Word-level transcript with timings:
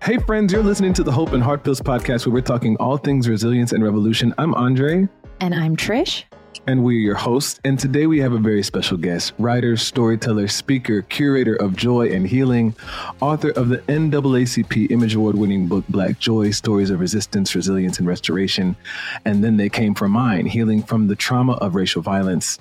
Hey, 0.00 0.16
friends, 0.16 0.52
you're 0.52 0.62
listening 0.62 0.94
to 0.94 1.02
the 1.02 1.12
Hope 1.12 1.32
and 1.32 1.42
Hard 1.42 1.64
Pills 1.64 1.80
podcast 1.80 2.24
where 2.24 2.32
we're 2.32 2.40
talking 2.40 2.76
all 2.76 2.96
things 2.96 3.28
resilience 3.28 3.72
and 3.72 3.82
revolution. 3.84 4.32
I'm 4.38 4.54
Andre. 4.54 5.08
And 5.40 5.54
I'm 5.54 5.76
Trish. 5.76 6.24
And 6.66 6.84
we're 6.84 7.00
your 7.00 7.16
hosts. 7.16 7.60
And 7.64 7.78
today 7.78 8.06
we 8.06 8.18
have 8.20 8.32
a 8.32 8.38
very 8.38 8.62
special 8.62 8.96
guest 8.96 9.34
writer, 9.38 9.76
storyteller, 9.76 10.48
speaker, 10.48 11.02
curator 11.02 11.56
of 11.56 11.76
joy 11.76 12.10
and 12.10 12.26
healing, 12.26 12.74
author 13.20 13.50
of 13.50 13.68
the 13.68 13.78
NAACP 13.78 14.90
Image 14.90 15.14
Award 15.14 15.36
winning 15.36 15.66
book 15.66 15.84
Black 15.88 16.18
Joy 16.18 16.52
Stories 16.52 16.90
of 16.90 17.00
Resistance, 17.00 17.54
Resilience, 17.54 17.98
and 17.98 18.06
Restoration. 18.06 18.76
And 19.24 19.44
then 19.44 19.56
they 19.56 19.68
came 19.68 19.94
from 19.94 20.12
mine, 20.12 20.46
healing 20.46 20.82
from 20.82 21.08
the 21.08 21.16
trauma 21.16 21.54
of 21.54 21.74
racial 21.74 22.02
violence. 22.02 22.60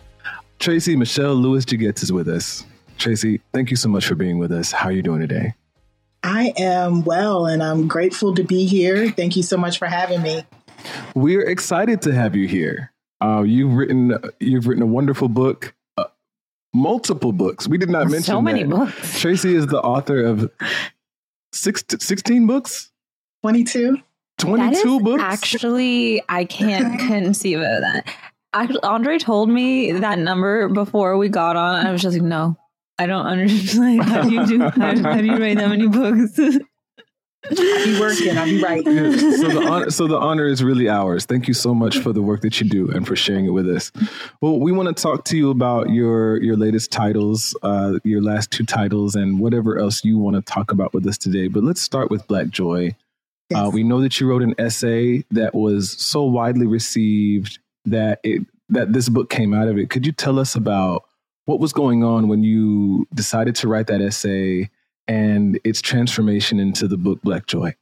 Tracey 0.59 0.95
Michelle 0.95 1.35
Lewis 1.35 1.65
Giggetts 1.65 2.03
is 2.03 2.11
with 2.11 2.27
us. 2.27 2.65
Tracey, 2.97 3.39
thank 3.53 3.69
you 3.69 3.77
so 3.77 3.87
much 3.89 4.07
for 4.07 4.15
being 4.15 4.39
with 4.39 4.51
us. 4.51 4.71
How 4.71 4.89
are 4.89 4.91
you 4.91 5.03
doing 5.03 5.21
today? 5.21 5.53
I 6.23 6.53
am 6.57 7.03
well 7.03 7.45
and 7.45 7.63
I'm 7.63 7.87
grateful 7.87 8.35
to 8.35 8.43
be 8.43 8.65
here. 8.65 9.11
Thank 9.11 9.35
you 9.35 9.43
so 9.43 9.57
much 9.57 9.77
for 9.77 9.85
having 9.85 10.21
me. 10.21 10.43
We're 11.15 11.47
excited 11.47 12.01
to 12.03 12.13
have 12.13 12.35
you 12.35 12.47
here. 12.47 12.91
Uh, 13.21 13.43
you've 13.43 13.73
written 13.73 14.17
you've 14.39 14.67
written 14.67 14.83
a 14.83 14.87
wonderful 14.87 15.27
book, 15.27 15.73
uh, 15.97 16.05
multiple 16.73 17.31
books. 17.31 17.67
We 17.67 17.77
did 17.77 17.89
not 17.89 18.05
mention 18.07 18.23
so 18.23 18.41
many 18.41 18.63
that. 18.63 18.69
books. 18.69 19.19
Tracey 19.19 19.55
is 19.55 19.67
the 19.67 19.81
author 19.81 20.23
of 20.23 20.51
six, 21.51 21.83
16 21.99 22.45
books, 22.45 22.91
22. 23.41 24.01
22 24.37 24.99
books. 24.99 25.23
Actually, 25.23 26.21
I 26.29 26.45
can't 26.45 26.99
conceive 27.07 27.57
of 27.57 27.81
that. 27.81 28.03
Actually, 28.53 28.83
Andre 28.83 29.17
told 29.17 29.49
me 29.49 29.91
that 29.93 30.19
number 30.19 30.69
before 30.69 31.17
we 31.17 31.29
got 31.29 31.55
on. 31.55 31.85
I 31.85 31.91
was 31.91 32.01
just 32.01 32.17
like, 32.17 32.23
no, 32.23 32.55
I 32.99 33.05
don't 33.05 33.25
understand. 33.25 34.03
How 34.09 34.21
do 34.21 34.33
you 34.33 34.45
do? 34.45 34.59
How, 34.59 34.97
how 35.01 35.17
do 35.17 35.25
you 35.25 35.37
write 35.37 35.57
that 35.57 35.69
many 35.69 35.87
books? 35.87 36.39
I'll 37.49 37.85
be 37.85 37.99
working. 37.99 38.37
I'll 38.37 38.45
be 38.45 38.61
right. 38.61 38.83
Yeah, 38.85 39.11
so 39.11 39.47
the 39.47 39.67
honor, 39.69 39.89
so 39.89 40.07
the 40.07 40.17
honor 40.17 40.47
is 40.47 40.63
really 40.63 40.89
ours. 40.89 41.25
Thank 41.25 41.47
you 41.47 41.53
so 41.53 41.73
much 41.73 41.99
for 41.99 42.11
the 42.11 42.21
work 42.21 42.41
that 42.41 42.59
you 42.59 42.67
do 42.67 42.89
and 42.89 43.07
for 43.07 43.15
sharing 43.15 43.45
it 43.45 43.51
with 43.51 43.69
us. 43.69 43.91
Well, 44.41 44.59
we 44.59 44.71
want 44.71 44.95
to 44.95 45.01
talk 45.01 45.23
to 45.25 45.37
you 45.37 45.49
about 45.49 45.89
your 45.89 46.41
your 46.41 46.57
latest 46.57 46.91
titles, 46.91 47.55
uh, 47.63 47.99
your 48.03 48.21
last 48.21 48.51
two 48.51 48.65
titles, 48.65 49.15
and 49.15 49.39
whatever 49.39 49.77
else 49.77 50.03
you 50.03 50.17
want 50.17 50.35
to 50.35 50.41
talk 50.41 50.71
about 50.71 50.93
with 50.93 51.05
us 51.07 51.17
today. 51.17 51.47
But 51.47 51.63
let's 51.63 51.81
start 51.81 52.09
with 52.09 52.27
Black 52.27 52.49
Joy. 52.49 52.95
Yes. 53.49 53.67
Uh, 53.67 53.69
we 53.69 53.83
know 53.83 54.01
that 54.01 54.19
you 54.19 54.27
wrote 54.27 54.43
an 54.43 54.55
essay 54.57 55.23
that 55.31 55.55
was 55.55 55.91
so 55.91 56.23
widely 56.23 56.67
received 56.67 57.59
that 57.85 58.19
it 58.23 58.45
that 58.69 58.91
this 58.91 59.07
book 59.07 59.29
came 59.29 59.53
out 59.53 59.67
of 59.67 59.77
it. 59.77 59.89
Could 59.89 60.05
you 60.05 60.11
tell 60.11 60.39
us 60.39 60.55
about 60.55 61.06
what 61.47 61.61
was 61.61 61.71
going 61.71 62.03
on 62.03 62.27
when 62.27 62.43
you 62.43 63.07
decided 63.13 63.55
to 63.55 63.69
write 63.69 63.87
that 63.87 64.01
essay 64.01 64.69
and 65.07 65.57
its 65.63 65.81
transformation 65.81 66.59
into 66.59 66.89
the 66.89 66.97
book 66.97 67.21
Black 67.21 67.47
Joy? 67.47 67.73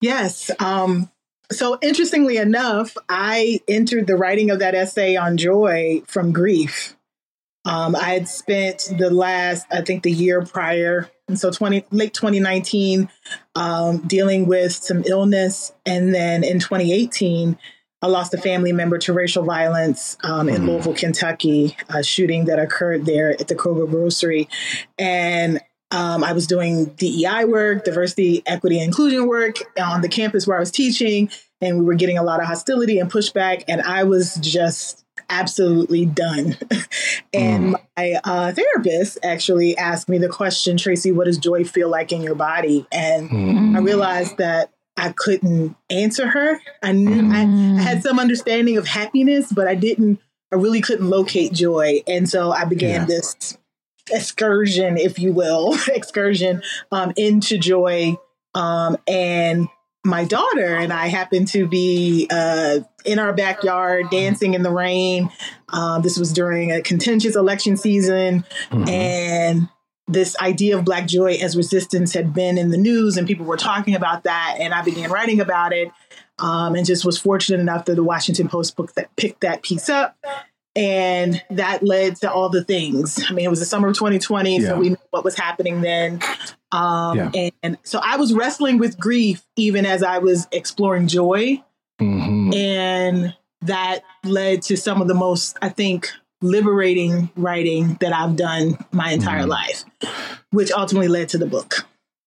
Yes. 0.00 0.50
Um, 0.58 1.08
so 1.52 1.78
interestingly 1.80 2.36
enough, 2.36 2.96
I 3.08 3.60
entered 3.68 4.08
the 4.08 4.16
writing 4.16 4.50
of 4.50 4.58
that 4.58 4.74
essay 4.74 5.14
on 5.14 5.36
joy 5.36 6.02
from 6.08 6.32
grief. 6.32 6.96
Um, 7.66 7.94
I 7.94 8.14
had 8.14 8.28
spent 8.28 8.92
the 8.98 9.10
last, 9.10 9.66
I 9.70 9.82
think, 9.82 10.02
the 10.02 10.10
year 10.10 10.44
prior, 10.44 11.08
and 11.28 11.38
so 11.38 11.52
20 11.52 11.86
late 11.92 12.14
2019, 12.14 13.08
um, 13.54 13.98
dealing 14.08 14.46
with 14.46 14.72
some 14.72 15.04
illness, 15.06 15.72
and 15.86 16.12
then 16.12 16.42
in 16.42 16.58
2018, 16.58 17.56
I 18.04 18.06
lost 18.06 18.34
a 18.34 18.38
family 18.38 18.70
member 18.70 18.98
to 18.98 19.14
racial 19.14 19.44
violence 19.44 20.18
um, 20.22 20.50
in 20.50 20.66
Louisville, 20.66 20.92
Kentucky, 20.92 21.74
a 21.88 22.04
shooting 22.04 22.44
that 22.44 22.58
occurred 22.58 23.06
there 23.06 23.30
at 23.30 23.48
the 23.48 23.54
Kroger 23.54 23.88
grocery, 23.88 24.46
and 24.98 25.58
um, 25.90 26.22
I 26.22 26.34
was 26.34 26.46
doing 26.46 26.84
DEI 26.96 27.46
work, 27.46 27.82
diversity, 27.86 28.42
equity, 28.44 28.76
and 28.76 28.88
inclusion 28.88 29.26
work 29.26 29.56
on 29.80 30.02
the 30.02 30.10
campus 30.10 30.46
where 30.46 30.58
I 30.58 30.60
was 30.60 30.70
teaching, 30.70 31.30
and 31.62 31.78
we 31.78 31.86
were 31.86 31.94
getting 31.94 32.18
a 32.18 32.22
lot 32.22 32.40
of 32.40 32.46
hostility 32.46 32.98
and 32.98 33.10
pushback, 33.10 33.64
and 33.68 33.80
I 33.80 34.04
was 34.04 34.34
just 34.34 35.02
absolutely 35.30 36.04
done. 36.04 36.58
and 37.32 37.74
my 37.96 38.20
uh, 38.22 38.52
therapist 38.52 39.16
actually 39.22 39.78
asked 39.78 40.10
me 40.10 40.18
the 40.18 40.28
question, 40.28 40.76
Tracey, 40.76 41.10
what 41.10 41.24
does 41.24 41.38
joy 41.38 41.64
feel 41.64 41.88
like 41.88 42.12
in 42.12 42.20
your 42.20 42.34
body? 42.34 42.86
And 42.92 43.74
I 43.74 43.80
realized 43.80 44.36
that 44.36 44.73
I 44.96 45.10
couldn't 45.12 45.76
answer 45.90 46.26
her. 46.28 46.60
I 46.82 46.92
knew 46.92 47.30
I, 47.32 47.42
I 47.78 47.82
had 47.82 48.02
some 48.02 48.18
understanding 48.18 48.76
of 48.76 48.86
happiness, 48.86 49.52
but 49.52 49.66
I 49.66 49.74
didn't. 49.74 50.20
I 50.52 50.56
really 50.56 50.80
couldn't 50.80 51.10
locate 51.10 51.52
joy, 51.52 52.02
and 52.06 52.28
so 52.28 52.52
I 52.52 52.64
began 52.64 53.00
Yeah. 53.02 53.06
this 53.06 53.58
excursion, 54.12 54.96
if 54.96 55.18
you 55.18 55.32
will, 55.32 55.76
excursion 55.88 56.62
um, 56.92 57.12
into 57.16 57.58
joy. 57.58 58.16
Um, 58.54 58.96
and 59.08 59.66
my 60.04 60.24
daughter 60.24 60.76
and 60.76 60.92
I 60.92 61.08
happened 61.08 61.48
to 61.48 61.66
be 61.66 62.28
uh, 62.30 62.80
in 63.04 63.18
our 63.18 63.32
backyard 63.32 64.10
dancing 64.10 64.54
in 64.54 64.62
the 64.62 64.70
rain. 64.70 65.30
Um, 65.70 66.02
this 66.02 66.18
was 66.18 66.32
during 66.32 66.70
a 66.70 66.82
contentious 66.82 67.34
election 67.36 67.76
season, 67.76 68.44
Mhm. 68.70 68.88
and 68.88 69.68
this 70.06 70.36
idea 70.38 70.76
of 70.76 70.84
Black 70.84 71.06
joy 71.06 71.34
as 71.34 71.56
resistance 71.56 72.12
had 72.12 72.34
been 72.34 72.58
in 72.58 72.70
the 72.70 72.76
news, 72.76 73.16
and 73.16 73.26
people 73.26 73.46
were 73.46 73.56
talking 73.56 73.94
about 73.94 74.24
that. 74.24 74.56
And 74.60 74.74
I 74.74 74.82
began 74.82 75.10
writing 75.10 75.40
about 75.40 75.72
it, 75.72 75.90
um, 76.38 76.74
and 76.74 76.84
just 76.84 77.04
was 77.04 77.18
fortunate 77.18 77.60
enough 77.60 77.86
that 77.86 77.94
the 77.94 78.04
Washington 78.04 78.48
Post 78.48 78.76
book 78.76 78.94
that 78.94 79.14
picked 79.16 79.40
that 79.40 79.62
piece 79.62 79.88
up. 79.88 80.16
And 80.76 81.40
that 81.50 81.84
led 81.84 82.16
to 82.16 82.32
all 82.32 82.48
the 82.48 82.64
things. 82.64 83.24
I 83.28 83.32
mean, 83.32 83.44
it 83.44 83.48
was 83.48 83.60
the 83.60 83.64
summer 83.64 83.86
of 83.88 83.94
2020, 83.94 84.58
Yeah. 84.58 84.68
so 84.70 84.78
we 84.80 84.88
knew 84.88 84.96
what 85.10 85.22
was 85.24 85.36
happening 85.36 85.82
then. 85.82 86.18
Um, 86.72 87.16
Yeah. 87.16 87.30
and, 87.32 87.52
and 87.62 87.78
so 87.84 88.00
I 88.02 88.16
was 88.16 88.32
wrestling 88.34 88.78
with 88.78 88.98
grief 88.98 89.44
even 89.54 89.86
as 89.86 90.02
I 90.02 90.18
was 90.18 90.48
exploring 90.50 91.06
joy. 91.06 91.62
Mhm. 92.02 92.52
And 92.56 93.34
that 93.62 94.00
led 94.24 94.62
to 94.62 94.76
some 94.76 95.00
of 95.00 95.06
the 95.06 95.14
most, 95.14 95.56
I 95.62 95.68
think, 95.68 96.10
liberating 96.44 97.30
writing 97.36 97.96
that 98.00 98.12
I've 98.12 98.36
done 98.36 98.76
my 98.92 99.10
entire 99.12 99.44
Mhm. 99.44 99.48
life, 99.48 99.84
which 100.50 100.70
ultimately 100.70 101.08
led 101.08 101.28
to 101.30 101.38
the 101.38 101.46
book. 101.46 101.86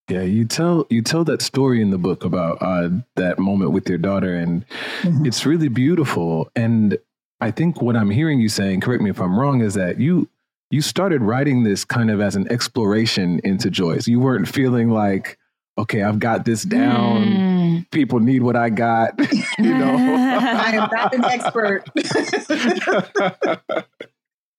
Yeah, 0.10 0.24
you 0.24 0.46
tell 0.46 0.88
you 0.90 1.02
tell 1.02 1.24
that 1.26 1.42
story 1.42 1.82
in 1.82 1.92
the 1.92 1.98
book 1.98 2.24
about 2.24 2.58
uh, 2.62 2.90
that 3.16 3.40
moment 3.40 3.72
with 3.72 3.88
your 3.90 3.98
daughter, 3.98 4.34
and 4.36 4.66
Mhm. 5.04 5.28
it's 5.28 5.46
really 5.46 5.68
beautiful. 5.68 6.50
And 6.56 6.98
I 7.42 7.52
think 7.52 7.82
what 7.82 7.96
I'm 7.96 8.10
hearing 8.10 8.40
you 8.40 8.50
saying, 8.50 8.82
correct 8.82 9.04
me 9.04 9.10
if 9.10 9.20
I'm 9.22 9.38
wrong, 9.40 9.62
is 9.62 9.74
that 9.76 10.00
you 10.00 10.28
you 10.72 10.82
started 10.82 11.22
writing 11.22 11.64
this 11.64 11.86
kind 11.86 12.10
of 12.12 12.20
as 12.20 12.36
an 12.36 12.46
exploration 12.52 13.40
into 13.46 13.70
joy. 13.70 14.00
So 14.00 14.12
you 14.12 14.20
weren't 14.20 14.50
feeling 14.50 14.90
like, 14.90 15.38
okay, 15.78 16.04
I've 16.04 16.20
got 16.20 16.44
this 16.44 16.64
down. 16.64 17.24
Mm. 17.24 17.56
People 17.92 18.20
need 18.20 18.44
what 18.44 18.56
I 18.56 18.70
got, 18.70 19.20
you 19.58 19.78
know. 19.78 19.96
I 19.96 20.72
am 20.72 20.90
not 20.92 21.14
an 21.14 21.26
expert. 21.26 21.84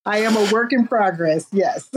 I 0.04 0.18
am 0.18 0.36
a 0.36 0.52
work 0.52 0.72
in 0.72 0.86
progress. 0.86 1.46
Yes. 1.52 1.90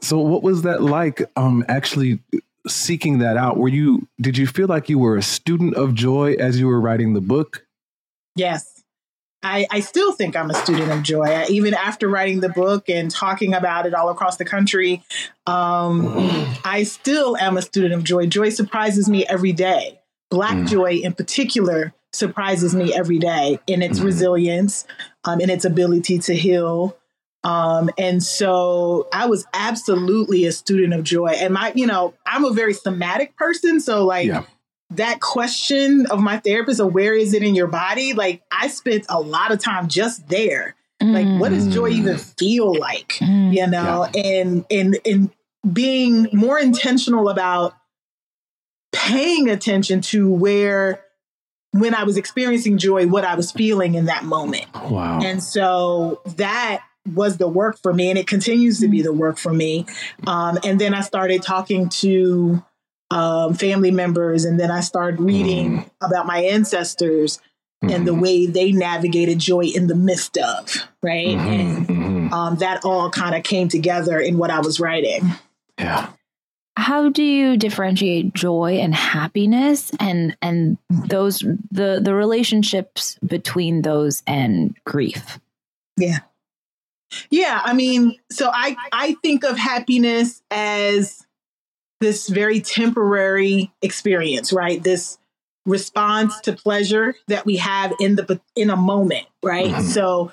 So 0.00 0.18
what 0.18 0.42
was 0.42 0.62
that 0.62 0.82
like 0.82 1.22
um 1.36 1.64
actually 1.68 2.20
seeking 2.66 3.18
that 3.18 3.36
out? 3.36 3.56
Were 3.56 3.68
you 3.68 4.06
did 4.20 4.38
you 4.38 4.46
feel 4.46 4.68
like 4.68 4.88
you 4.88 4.98
were 4.98 5.16
a 5.16 5.22
student 5.22 5.74
of 5.74 5.94
joy 5.94 6.34
as 6.34 6.58
you 6.58 6.66
were 6.66 6.80
writing 6.80 7.14
the 7.14 7.20
book? 7.20 7.66
Yes. 8.36 8.74
I, 9.44 9.66
I 9.70 9.80
still 9.80 10.12
think 10.12 10.36
I'm 10.36 10.50
a 10.50 10.54
student 10.54 10.90
of 10.90 11.02
joy. 11.02 11.24
I, 11.24 11.46
even 11.48 11.74
after 11.74 12.08
writing 12.08 12.40
the 12.40 12.48
book 12.48 12.88
and 12.88 13.10
talking 13.10 13.52
about 13.52 13.86
it 13.86 13.94
all 13.94 14.08
across 14.08 14.38
the 14.38 14.44
country, 14.44 15.02
um, 15.46 16.06
I 16.64 16.84
still 16.84 17.36
am 17.36 17.58
a 17.58 17.62
student 17.62 17.92
of 17.92 18.04
joy. 18.04 18.26
Joy 18.26 18.48
surprises 18.48 19.08
me 19.08 19.26
every 19.26 19.52
day. 19.52 20.00
Black 20.34 20.56
Mm. 20.56 20.68
joy, 20.68 20.92
in 21.04 21.12
particular, 21.12 21.92
surprises 22.12 22.74
me 22.74 22.92
every 22.92 23.18
day 23.18 23.58
in 23.68 23.82
its 23.82 24.00
Mhm. 24.00 24.04
resilience, 24.04 24.84
um, 25.24 25.40
in 25.40 25.48
its 25.48 25.64
ability 25.64 26.18
to 26.18 26.34
heal. 26.34 26.96
Um, 27.44 27.88
and 27.98 28.22
so 28.22 29.06
I 29.12 29.26
was 29.26 29.46
absolutely 29.54 30.44
a 30.46 30.52
student 30.52 30.92
of 30.94 31.04
joy. 31.04 31.28
And 31.38 31.54
my, 31.54 31.72
you 31.74 31.86
know, 31.86 32.14
I'm 32.26 32.44
a 32.44 32.50
very 32.52 32.74
somatic 32.74 33.36
person. 33.36 33.80
So, 33.80 34.04
like, 34.04 34.26
Yeah. 34.26 34.42
that 34.90 35.20
question 35.20 36.06
of 36.06 36.20
my 36.20 36.38
therapist 36.38 36.80
of 36.80 36.92
where 36.94 37.14
is 37.14 37.32
it 37.34 37.42
in 37.42 37.54
your 37.54 37.66
body 37.66 38.12
like 38.12 38.42
i 38.52 38.68
spent 38.68 39.04
a 39.08 39.18
lot 39.18 39.50
of 39.50 39.58
time 39.58 39.88
just 39.88 40.28
there 40.28 40.76
like 41.00 41.26
what 41.40 41.50
does 41.50 41.66
joy 41.68 41.90
Mm. 41.90 41.94
even 42.00 42.18
feel 42.18 42.78
like 42.78 43.14
Mm. 43.20 43.52
you 43.56 43.66
know 43.66 44.04
and 44.14 44.64
and 44.70 44.98
and 45.06 45.30
being 45.72 46.28
more 46.32 46.58
intentional 46.58 47.28
about 47.30 47.74
paying 48.94 49.48
attention 49.50 50.00
to 50.00 50.30
where 50.30 51.02
when 51.72 51.94
i 51.94 52.04
was 52.04 52.16
experiencing 52.16 52.78
joy 52.78 53.06
what 53.06 53.24
i 53.24 53.34
was 53.34 53.50
feeling 53.52 53.94
in 53.94 54.06
that 54.06 54.24
moment 54.24 54.66
Wow. 54.74 55.20
and 55.22 55.42
so 55.42 56.20
that 56.36 56.82
was 57.14 57.36
the 57.36 57.46
work 57.48 57.78
for 57.82 57.92
me, 57.92 58.08
and 58.08 58.18
it 58.18 58.26
continues 58.26 58.80
to 58.80 58.88
be 58.88 59.02
the 59.02 59.12
work 59.12 59.36
for 59.36 59.52
me. 59.52 59.84
Um, 60.26 60.58
and 60.64 60.80
then 60.80 60.94
I 60.94 61.02
started 61.02 61.42
talking 61.42 61.90
to 62.00 62.64
um, 63.10 63.52
family 63.52 63.90
members, 63.90 64.46
and 64.46 64.58
then 64.58 64.70
I 64.70 64.80
started 64.80 65.20
reading 65.20 65.90
about 66.02 66.24
my 66.26 66.38
ancestors 66.38 67.40
and 67.82 68.06
the 68.08 68.12
Mhm. 68.14 68.20
way 68.22 68.46
they 68.46 68.72
navigated 68.72 69.38
joy 69.38 69.66
in 69.66 69.86
the 69.86 69.94
midst 69.94 70.38
of, 70.38 70.88
right? 71.02 71.36
Mhm, 71.36 71.46
And 71.46 71.88
mhm. 71.88 72.32
um, 72.32 72.56
that 72.56 72.86
all 72.86 73.10
kind 73.10 73.34
of 73.34 73.42
came 73.42 73.68
together 73.68 74.18
in 74.18 74.38
what 74.38 74.48
I 74.50 74.60
was 74.60 74.80
writing. 74.80 75.32
Yeah. 75.78 76.06
How 76.76 77.08
do 77.08 77.22
you 77.22 77.56
differentiate 77.56 78.34
joy 78.34 78.78
and 78.78 78.94
happiness 78.94 79.92
and 80.00 80.36
and 80.42 80.76
those 80.90 81.38
the 81.70 82.00
the 82.02 82.14
relationships 82.14 83.18
between 83.24 83.82
those 83.82 84.22
and 84.26 84.76
grief? 84.84 85.38
Yeah. 85.96 86.18
Yeah 87.30 87.60
i 87.64 87.72
mean 87.72 88.18
so 88.30 88.50
i 88.52 88.76
i 88.92 89.16
think 89.22 89.44
of 89.44 89.56
happiness 89.56 90.42
as 90.50 91.24
this 92.00 92.28
very 92.28 92.60
temporary 92.60 93.72
experience 93.80 94.52
right? 94.52 94.82
This 94.82 95.18
response 95.66 96.38
to 96.40 96.52
pleasure 96.52 97.14
that 97.28 97.46
we 97.46 97.56
have 97.56 97.94
in 98.00 98.16
the 98.16 98.40
in 98.56 98.68
a 98.68 98.76
moment 98.76 99.26
right? 99.42 99.66
Mm-hmm. 99.66 99.82
so 99.82 100.32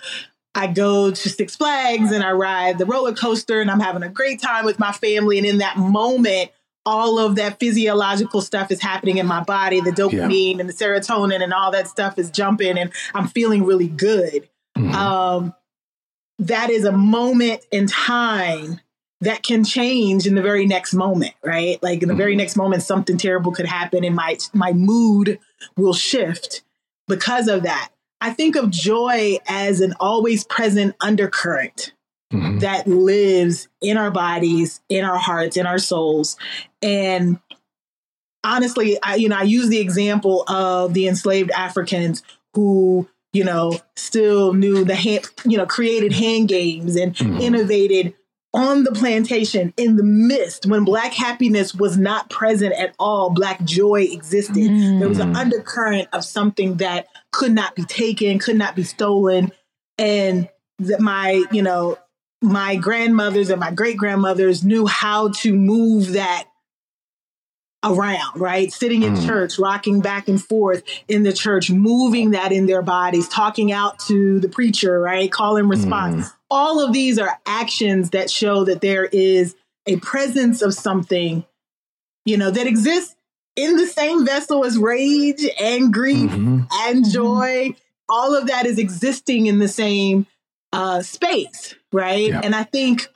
I 0.53 0.67
go 0.67 1.11
to 1.11 1.29
Six 1.29 1.55
Flags 1.55 2.11
and 2.11 2.23
I 2.23 2.31
ride 2.31 2.77
the 2.77 2.85
roller 2.85 3.13
coaster 3.13 3.61
and 3.61 3.71
I'm 3.71 3.79
having 3.79 4.03
a 4.03 4.09
great 4.09 4.41
time 4.41 4.65
with 4.65 4.79
my 4.79 4.91
family. 4.91 5.37
And 5.37 5.47
in 5.47 5.59
that 5.59 5.77
moment, 5.77 6.51
all 6.85 7.19
of 7.19 7.35
that 7.35 7.59
physiological 7.59 8.41
stuff 8.41 8.71
is 8.71 8.81
happening 8.81 9.17
in 9.17 9.27
my 9.27 9.43
body 9.43 9.81
the 9.81 9.91
dopamine 9.91 10.55
yeah. 10.55 10.59
and 10.61 10.69
the 10.69 10.73
serotonin 10.73 11.43
and 11.43 11.53
all 11.53 11.71
that 11.71 11.87
stuff 11.87 12.17
is 12.17 12.31
jumping 12.31 12.77
and 12.77 12.91
I'm 13.13 13.27
feeling 13.27 13.63
really 13.63 13.87
good. 13.87 14.49
Mm-hmm. 14.77 14.93
Um, 14.93 15.53
that 16.39 16.69
is 16.69 16.85
a 16.85 16.91
moment 16.91 17.61
in 17.71 17.87
time 17.87 18.81
that 19.21 19.43
can 19.43 19.63
change 19.63 20.25
in 20.25 20.33
the 20.33 20.41
very 20.41 20.65
next 20.65 20.95
moment, 20.95 21.33
right? 21.43 21.81
Like 21.83 22.01
in 22.01 22.07
the 22.07 22.13
mm-hmm. 22.13 22.17
very 22.17 22.35
next 22.35 22.55
moment, 22.55 22.81
something 22.81 23.17
terrible 23.17 23.51
could 23.51 23.67
happen 23.67 24.03
and 24.03 24.15
my 24.15 24.37
my 24.53 24.73
mood 24.73 25.39
will 25.77 25.93
shift 25.93 26.63
because 27.07 27.47
of 27.47 27.63
that. 27.63 27.89
I 28.21 28.29
think 28.31 28.55
of 28.55 28.69
joy 28.69 29.39
as 29.47 29.81
an 29.81 29.95
always 29.99 30.43
present 30.43 30.95
undercurrent 31.01 31.93
mm-hmm. 32.31 32.59
that 32.59 32.87
lives 32.87 33.67
in 33.81 33.97
our 33.97 34.11
bodies, 34.11 34.79
in 34.89 35.03
our 35.03 35.17
hearts, 35.17 35.57
in 35.57 35.65
our 35.65 35.79
souls. 35.79 36.37
And 36.81 37.39
honestly, 38.43 38.97
I, 39.01 39.15
you 39.15 39.27
know, 39.27 39.37
I 39.37 39.43
use 39.43 39.69
the 39.69 39.79
example 39.79 40.43
of 40.47 40.93
the 40.93 41.07
enslaved 41.07 41.51
Africans 41.51 42.21
who, 42.53 43.09
you 43.33 43.43
know, 43.43 43.79
still 43.95 44.53
knew 44.53 44.83
the 44.83 44.95
hand, 44.95 45.27
you 45.45 45.57
know, 45.57 45.65
created 45.65 46.13
hand 46.13 46.47
games 46.47 46.95
and 46.95 47.15
mm-hmm. 47.15 47.41
innovated 47.41 48.13
on 48.53 48.83
the 48.83 48.91
plantation 48.91 49.73
in 49.77 49.95
the 49.95 50.03
midst 50.03 50.65
when 50.65 50.83
black 50.83 51.13
happiness 51.13 51.73
was 51.73 51.97
not 51.97 52.29
present 52.29 52.73
at 52.73 52.93
all 52.99 53.29
black 53.29 53.63
joy 53.63 54.01
existed 54.01 54.55
mm. 54.55 54.99
there 54.99 55.07
was 55.07 55.19
an 55.19 55.33
mm. 55.33 55.37
undercurrent 55.37 56.09
of 56.11 56.23
something 56.25 56.77
that 56.77 57.07
could 57.31 57.53
not 57.53 57.75
be 57.75 57.83
taken 57.83 58.39
could 58.39 58.57
not 58.57 58.75
be 58.75 58.83
stolen 58.83 59.51
and 59.97 60.49
that 60.79 60.99
my 60.99 61.43
you 61.51 61.61
know 61.61 61.97
my 62.41 62.75
grandmothers 62.75 63.49
and 63.49 63.59
my 63.59 63.71
great 63.71 63.95
grandmothers 63.95 64.63
knew 64.63 64.87
how 64.87 65.29
to 65.29 65.53
move 65.53 66.13
that 66.13 66.45
around, 67.83 68.39
right? 68.39 68.71
Sitting 68.71 69.03
in 69.03 69.15
mm. 69.15 69.27
church, 69.27 69.59
rocking 69.59 70.01
back 70.01 70.27
and 70.27 70.43
forth 70.43 70.83
in 71.07 71.23
the 71.23 71.33
church, 71.33 71.69
moving 71.69 72.31
that 72.31 72.51
in 72.51 72.65
their 72.65 72.81
bodies, 72.81 73.27
talking 73.27 73.71
out 73.71 73.99
to 73.99 74.39
the 74.39 74.49
preacher, 74.49 74.99
right? 74.99 75.31
Call 75.31 75.57
and 75.57 75.69
response. 75.69 76.29
Mm 76.29 76.33
all 76.51 76.85
of 76.85 76.93
these 76.93 77.17
are 77.17 77.39
actions 77.45 78.11
that 78.11 78.29
show 78.29 78.65
that 78.65 78.81
there 78.81 79.05
is 79.05 79.55
a 79.87 79.95
presence 79.97 80.61
of 80.61 80.73
something, 80.73 81.45
you 82.25 82.37
know, 82.37 82.51
that 82.51 82.67
exists 82.67 83.15
in 83.55 83.77
the 83.77 83.87
same 83.87 84.25
vessel 84.25 84.65
as 84.65 84.77
rage 84.77 85.43
and 85.59 85.93
grief 85.93 86.29
mm-hmm. 86.29 86.59
and 86.71 87.09
joy. 87.09 87.73
All 88.09 88.35
of 88.35 88.47
that 88.47 88.65
is 88.65 88.77
existing 88.77 89.47
in 89.47 89.59
the 89.59 89.69
same 89.69 90.27
uh, 90.73 91.01
space, 91.01 91.73
right? 91.91 92.29
Yeah. 92.29 92.41
And 92.43 92.53
I 92.53 92.63
think 92.63 93.07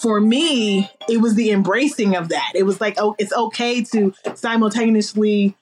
for 0.00 0.20
me, 0.20 0.90
it 1.08 1.18
was 1.18 1.34
the 1.34 1.50
embracing 1.50 2.16
of 2.16 2.30
that. 2.30 2.52
It 2.54 2.64
was 2.64 2.80
like, 2.80 2.94
oh, 2.98 3.14
it's 3.18 3.32
okay 3.32 3.82
to 3.84 4.14
simultaneously, 4.34 5.54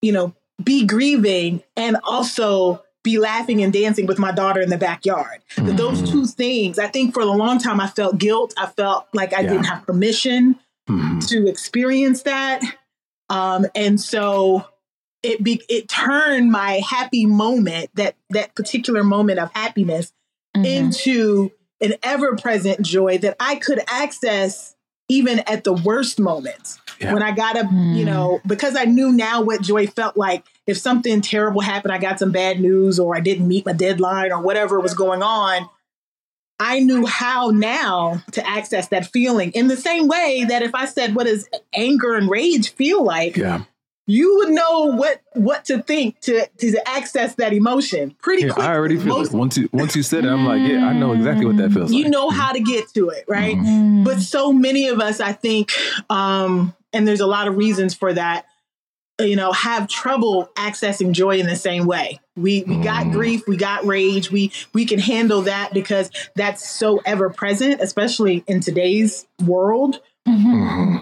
you 0.00 0.12
know, 0.12 0.34
be 0.62 0.86
grieving 0.86 1.62
and 1.76 1.96
also 2.04 2.82
be 3.02 3.18
laughing 3.18 3.62
and 3.62 3.72
dancing 3.72 4.06
with 4.06 4.18
my 4.18 4.32
daughter 4.32 4.60
in 4.60 4.70
the 4.70 4.78
backyard. 4.78 5.40
Mm-hmm. 5.56 5.76
Those 5.76 6.08
two 6.08 6.26
things, 6.26 6.78
I 6.78 6.86
think 6.86 7.14
for 7.14 7.20
a 7.20 7.26
long 7.26 7.58
time, 7.58 7.80
I 7.80 7.88
felt 7.88 8.18
guilt. 8.18 8.54
I 8.56 8.66
felt 8.66 9.08
like 9.12 9.32
I 9.32 9.40
yeah. 9.40 9.48
didn't 9.50 9.64
have 9.64 9.84
permission 9.84 10.58
mm-hmm. 10.88 11.18
to 11.18 11.48
experience 11.48 12.22
that. 12.22 12.62
Um, 13.28 13.66
and 13.74 14.00
so 14.00 14.66
it 15.22 15.42
be, 15.42 15.62
it 15.68 15.88
turned 15.88 16.52
my 16.52 16.80
happy 16.88 17.26
moment, 17.26 17.90
that 17.94 18.14
that 18.30 18.54
particular 18.54 19.02
moment 19.02 19.38
of 19.38 19.50
happiness, 19.52 20.12
mm-hmm. 20.56 20.64
into 20.64 21.50
an 21.80 21.94
ever 22.02 22.36
present 22.36 22.82
joy 22.82 23.18
that 23.18 23.36
I 23.40 23.56
could 23.56 23.80
access 23.88 24.76
even 25.08 25.40
at 25.40 25.64
the 25.64 25.72
worst 25.72 26.20
moments. 26.20 26.78
Yeah. 27.00 27.14
When 27.14 27.22
I 27.22 27.32
got 27.32 27.56
up, 27.56 27.66
mm. 27.66 27.96
you 27.96 28.04
know, 28.04 28.40
because 28.46 28.76
I 28.76 28.84
knew 28.84 29.10
now 29.10 29.42
what 29.42 29.60
joy 29.60 29.88
felt 29.88 30.16
like. 30.16 30.44
If 30.66 30.78
something 30.78 31.20
terrible 31.20 31.60
happened, 31.60 31.92
I 31.92 31.98
got 31.98 32.18
some 32.18 32.32
bad 32.32 32.60
news 32.60 33.00
or 33.00 33.16
I 33.16 33.20
didn't 33.20 33.48
meet 33.48 33.66
my 33.66 33.72
deadline 33.72 34.32
or 34.32 34.40
whatever 34.40 34.78
was 34.80 34.94
going 34.94 35.22
on, 35.22 35.68
I 36.60 36.78
knew 36.78 37.06
how 37.06 37.50
now 37.50 38.22
to 38.32 38.46
access 38.46 38.88
that 38.88 39.06
feeling 39.06 39.50
in 39.52 39.66
the 39.66 39.76
same 39.76 40.06
way 40.06 40.44
that 40.48 40.62
if 40.62 40.74
I 40.74 40.84
said, 40.84 41.16
what 41.16 41.26
does 41.26 41.48
anger 41.74 42.14
and 42.14 42.30
rage 42.30 42.72
feel 42.72 43.02
like? 43.02 43.36
Yeah 43.36 43.64
you 44.06 44.36
would 44.38 44.50
know 44.50 44.86
what 44.96 45.22
what 45.34 45.64
to 45.66 45.82
think 45.82 46.18
to 46.20 46.46
to 46.58 46.88
access 46.88 47.36
that 47.36 47.52
emotion 47.52 48.14
pretty 48.20 48.42
yeah, 48.42 48.52
quickly. 48.52 48.68
I 48.68 48.74
already 48.74 48.96
feel 48.96 49.18
Most, 49.18 49.32
it. 49.32 49.36
Once 49.36 49.56
you 49.56 49.68
once 49.72 49.94
you 49.94 50.02
said 50.02 50.24
it, 50.24 50.28
I'm 50.28 50.44
like, 50.44 50.60
yeah, 50.68 50.86
I 50.86 50.92
know 50.92 51.12
exactly 51.12 51.46
what 51.46 51.56
that 51.58 51.72
feels 51.72 51.92
you 51.92 51.98
like. 51.98 52.04
You 52.04 52.10
know 52.10 52.30
how 52.30 52.52
to 52.52 52.60
get 52.60 52.92
to 52.94 53.10
it, 53.10 53.24
right? 53.28 53.56
Mm-hmm. 53.56 54.04
But 54.04 54.20
so 54.20 54.52
many 54.52 54.88
of 54.88 55.00
us, 55.00 55.20
I 55.20 55.32
think, 55.32 55.70
um, 56.10 56.74
and 56.92 57.06
there's 57.06 57.20
a 57.20 57.26
lot 57.26 57.46
of 57.46 57.56
reasons 57.56 57.94
for 57.94 58.12
that, 58.12 58.46
you 59.26 59.36
know, 59.36 59.52
have 59.52 59.88
trouble 59.88 60.50
accessing 60.56 61.12
joy 61.12 61.38
in 61.38 61.46
the 61.46 61.56
same 61.56 61.86
way. 61.86 62.20
We 62.36 62.62
we 62.64 62.76
got 62.76 63.06
mm. 63.06 63.12
grief, 63.12 63.46
we 63.46 63.56
got 63.56 63.84
rage, 63.84 64.30
we 64.30 64.52
we 64.72 64.84
can 64.84 64.98
handle 64.98 65.42
that 65.42 65.72
because 65.72 66.10
that's 66.34 66.68
so 66.68 67.00
ever 67.04 67.30
present, 67.30 67.80
especially 67.80 68.44
in 68.46 68.60
today's 68.60 69.26
world. 69.44 70.00
Mm-hmm. 70.28 70.54
mm-hmm 70.54 70.96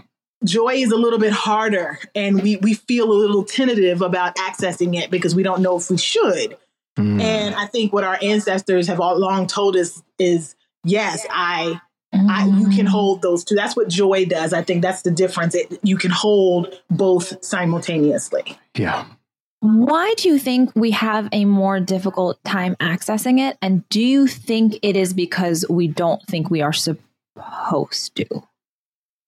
joy 0.45 0.75
is 0.75 0.91
a 0.91 0.97
little 0.97 1.19
bit 1.19 1.33
harder 1.33 1.99
and 2.15 2.43
we, 2.43 2.57
we 2.57 2.75
feel 2.75 3.11
a 3.11 3.13
little 3.13 3.45
tentative 3.45 4.01
about 4.03 4.37
accessing 4.37 4.99
it 4.99 5.11
because 5.11 5.35
we 5.35 5.43
don't 5.43 5.61
know 5.61 5.77
if 5.77 5.91
we 5.91 5.99
should. 5.99 6.57
Mm. 6.99 7.21
And 7.21 7.55
I 7.55 7.67
think 7.67 7.93
what 7.93 8.05
our 8.05 8.19
ancestors 8.23 8.87
have 8.89 9.00
all 9.00 9.19
long 9.19 9.47
told 9.47 9.77
us 9.77 10.03
is 10.19 10.57
yes, 10.85 11.27
I 11.31 11.81
I, 12.29 12.47
you 12.47 12.69
can 12.69 12.87
mm. 12.87 12.89
hold 12.89 13.23
those 13.23 13.45
two. 13.45 13.55
That's 13.55 13.77
what 13.77 13.89
joy 13.89 14.25
does. 14.25 14.53
I 14.53 14.62
think 14.62 14.83
that's 14.83 15.03
the 15.03 15.11
difference. 15.11 15.55
It, 15.55 15.79
you 15.83 15.97
can 15.97 16.11
hold 16.11 16.81
both 16.91 17.45
simultaneously. 17.45 18.59
Yeah. 18.77 19.07
Why 19.61 20.15
do 20.17 20.29
you 20.29 20.39
think 20.39 20.73
we 20.75 20.91
have 20.93 21.29
a 21.33 21.45
more 21.45 21.81
difficult 21.81 22.43
time 22.45 22.77
accessing 22.77 23.39
it? 23.39 23.59
And 23.61 23.87
do 23.91 24.00
you 24.00 24.27
think 24.27 24.79
it 24.83 24.97
is 24.97 25.12
because 25.12 25.65
we 25.69 25.87
don't 25.87 26.23
think 26.27 26.50
we 26.50 26.62
are 26.62 26.73
supposed 26.73 28.17
to? 28.17 28.27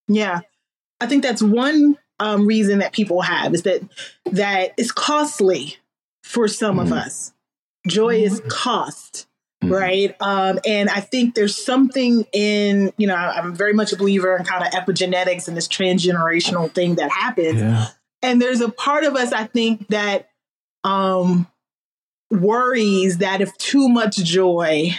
Yeah. 0.09 0.41
I 1.01 1.07
think 1.07 1.23
that's 1.23 1.43
one 1.43 1.99
um, 2.19 2.47
reason 2.47 2.79
that 2.79 2.93
people 2.93 3.23
have 3.23 3.53
is 3.55 3.63
that 3.63 3.83
that 4.27 4.73
it's 4.79 4.93
costly 4.93 5.77
for 6.23 6.49
some 6.49 6.77
mm-hmm. 6.77 6.93
of 6.93 6.93
us. 6.93 7.33
Joy 7.87 8.23
is 8.23 8.41
mm-hmm. 8.41 8.49
cost, 8.49 9.27
mm-hmm. 9.63 9.73
right? 9.73 10.17
Um, 10.21 10.59
and 10.67 10.89
I 10.89 11.01
think 11.01 11.35
there's 11.35 11.57
something 11.57 12.27
in 12.33 12.93
you 12.97 13.07
know 13.07 13.15
I'm 13.15 13.55
very 13.55 13.73
much 13.73 13.93
a 13.93 13.97
believer 13.97 14.37
in 14.37 14.45
kind 14.45 14.67
of 14.67 14.73
epigenetics 14.73 15.49
and 15.49 15.57
this 15.57 15.69
transgenerational 15.69 16.71
thing 16.73 16.97
that 16.97 17.11
happens. 17.11 17.61
Yeah. 17.61 17.87
And 18.23 18.41
there's 18.41 18.61
a 18.61 18.69
part 18.69 19.05
of 19.05 19.17
us 19.17 19.33
I 19.33 19.45
think 19.45 19.89
that 19.89 20.29
um, 20.85 21.47
worries 22.31 23.19
that 23.19 23.41
if 23.41 23.57
too 23.59 23.89
much 23.89 24.17
joy 24.17 24.95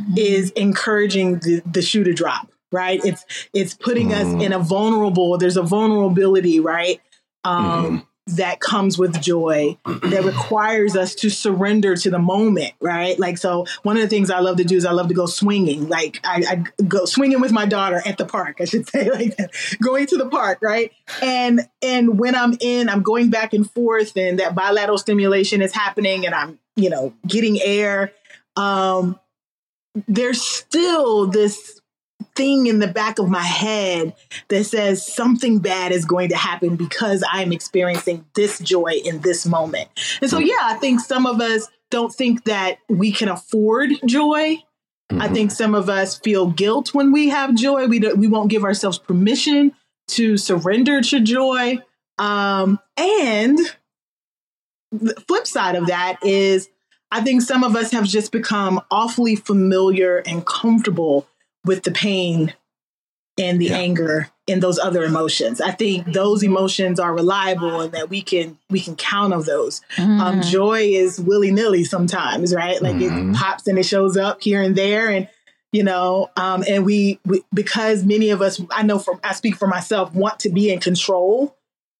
mm-hmm. 0.00 0.14
is 0.16 0.50
encouraging 0.52 1.38
the, 1.40 1.62
the 1.66 1.82
shoe 1.82 2.04
to 2.04 2.12
drop 2.12 2.50
right? 2.72 3.02
It's 3.04 3.24
it's 3.52 3.74
putting 3.74 4.08
mm. 4.08 4.14
us 4.14 4.42
in 4.42 4.52
a 4.52 4.58
vulnerable. 4.58 5.38
There's 5.38 5.56
a 5.56 5.62
vulnerability, 5.62 6.60
right? 6.60 7.00
Um, 7.44 8.00
mm. 8.00 8.06
That 8.28 8.58
comes 8.58 8.98
with 8.98 9.20
joy 9.20 9.78
that 9.84 10.24
requires 10.24 10.96
us 10.96 11.14
to 11.16 11.30
surrender 11.30 11.94
to 11.94 12.10
the 12.10 12.18
moment, 12.18 12.74
right? 12.80 13.16
Like, 13.18 13.38
so 13.38 13.66
one 13.84 13.96
of 13.96 14.02
the 14.02 14.08
things 14.08 14.30
I 14.32 14.40
love 14.40 14.56
to 14.56 14.64
do 14.64 14.76
is 14.76 14.84
I 14.84 14.90
love 14.90 15.06
to 15.08 15.14
go 15.14 15.26
swinging. 15.26 15.88
Like, 15.88 16.18
I, 16.24 16.64
I 16.78 16.82
go 16.82 17.04
swinging 17.04 17.40
with 17.40 17.52
my 17.52 17.66
daughter 17.66 18.02
at 18.04 18.18
the 18.18 18.24
park, 18.24 18.56
I 18.60 18.64
should 18.64 18.88
say, 18.90 19.10
like 19.10 19.36
that. 19.36 19.52
going 19.80 20.06
to 20.08 20.16
the 20.16 20.28
park, 20.28 20.58
right? 20.60 20.92
And 21.22 21.60
and 21.82 22.18
when 22.18 22.34
I'm 22.34 22.56
in, 22.60 22.88
I'm 22.88 23.02
going 23.02 23.30
back 23.30 23.52
and 23.52 23.70
forth, 23.70 24.16
and 24.16 24.40
that 24.40 24.54
bilateral 24.56 24.98
stimulation 24.98 25.62
is 25.62 25.72
happening, 25.72 26.26
and 26.26 26.34
I'm 26.34 26.58
you 26.74 26.90
know 26.90 27.14
getting 27.26 27.60
air. 27.62 28.12
Um, 28.56 29.20
there's 30.08 30.42
still 30.42 31.26
this 31.26 31.80
thing 32.36 32.66
in 32.66 32.78
the 32.78 32.86
back 32.86 33.18
of 33.18 33.28
my 33.28 33.42
head 33.42 34.14
that 34.48 34.64
says 34.64 35.06
something 35.06 35.58
bad 35.58 35.92
is 35.92 36.04
going 36.04 36.28
to 36.28 36.36
happen 36.36 36.76
because 36.76 37.24
I'm 37.30 37.52
experiencing 37.52 38.24
this 38.34 38.58
joy 38.58 39.00
in 39.04 39.20
this 39.20 39.46
moment. 39.46 39.88
And 40.20 40.30
so, 40.30 40.38
yeah, 40.38 40.54
I 40.62 40.74
think 40.74 41.00
some 41.00 41.26
of 41.26 41.40
us 41.40 41.68
don't 41.90 42.12
think 42.12 42.44
that 42.44 42.78
we 42.88 43.12
can 43.12 43.28
afford 43.28 43.90
joy. 44.04 44.56
Mm-hmm. 45.10 45.22
I 45.22 45.28
think 45.28 45.50
some 45.50 45.74
of 45.74 45.88
us 45.88 46.18
feel 46.18 46.50
guilt 46.50 46.94
when 46.94 47.12
we 47.12 47.28
have 47.28 47.54
joy. 47.54 47.86
We 47.86 48.00
don't, 48.00 48.18
we 48.18 48.26
won't 48.26 48.50
give 48.50 48.64
ourselves 48.64 48.98
permission 48.98 49.72
to 50.08 50.36
surrender 50.36 51.00
to 51.00 51.20
joy. 51.20 51.78
Um, 52.18 52.78
and 52.96 53.58
the 54.92 55.14
flip 55.26 55.46
side 55.46 55.74
of 55.74 55.88
that 55.88 56.18
is 56.22 56.68
I 57.10 57.22
think 57.22 57.42
some 57.42 57.62
of 57.62 57.76
us 57.76 57.92
have 57.92 58.04
just 58.04 58.32
become 58.32 58.80
awfully 58.90 59.36
familiar 59.36 60.18
and 60.18 60.44
comfortable 60.44 61.26
with 61.66 61.82
the 61.82 61.90
pain 61.90 62.54
and 63.38 63.60
the 63.60 63.66
yeah. 63.66 63.76
anger 63.76 64.30
and 64.48 64.62
those 64.62 64.78
other 64.78 65.04
emotions. 65.04 65.60
I 65.60 65.72
think 65.72 66.12
those 66.12 66.42
emotions 66.42 66.98
are 66.98 67.12
reliable 67.14 67.80
and 67.80 67.92
that 67.92 68.08
we 68.08 68.22
can 68.22 68.58
we 68.70 68.80
can 68.80 68.96
count 68.96 69.34
on 69.34 69.42
those. 69.42 69.82
Mm. 69.96 70.20
Um, 70.20 70.42
joy 70.42 70.82
is 70.82 71.20
willy 71.20 71.50
nilly 71.50 71.84
sometimes, 71.84 72.54
right? 72.54 72.80
Like 72.80 72.96
mm-hmm. 72.96 73.32
it 73.32 73.36
pops 73.36 73.66
and 73.66 73.78
it 73.78 73.84
shows 73.84 74.16
up 74.16 74.42
here 74.42 74.62
and 74.62 74.76
there, 74.76 75.10
and 75.10 75.28
you 75.72 75.82
know, 75.82 76.30
um, 76.36 76.64
and 76.66 76.86
we, 76.86 77.18
we 77.26 77.42
because 77.52 78.04
many 78.04 78.30
of 78.30 78.40
us, 78.40 78.60
I 78.70 78.82
know 78.82 78.98
from 78.98 79.20
I 79.22 79.34
speak 79.34 79.56
for 79.56 79.68
myself, 79.68 80.14
want 80.14 80.40
to 80.40 80.48
be 80.48 80.72
in 80.72 80.80
control, 80.80 81.56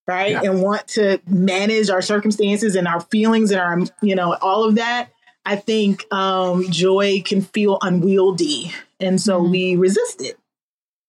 right, 0.06 0.32
yeah. 0.32 0.42
and 0.44 0.62
want 0.62 0.86
to 0.88 1.20
manage 1.26 1.90
our 1.90 2.02
circumstances 2.02 2.76
and 2.76 2.88
our 2.88 3.00
feelings 3.00 3.50
and 3.50 3.60
our 3.60 3.78
you 4.00 4.14
know 4.14 4.34
all 4.40 4.64
of 4.64 4.76
that. 4.76 5.10
I 5.46 5.54
think 5.54 6.12
um, 6.12 6.68
joy 6.70 7.22
can 7.24 7.40
feel 7.40 7.78
unwieldy, 7.80 8.72
and 8.98 9.20
so 9.20 9.40
mm. 9.40 9.50
we 9.50 9.76
resist 9.76 10.20
it. 10.20 10.36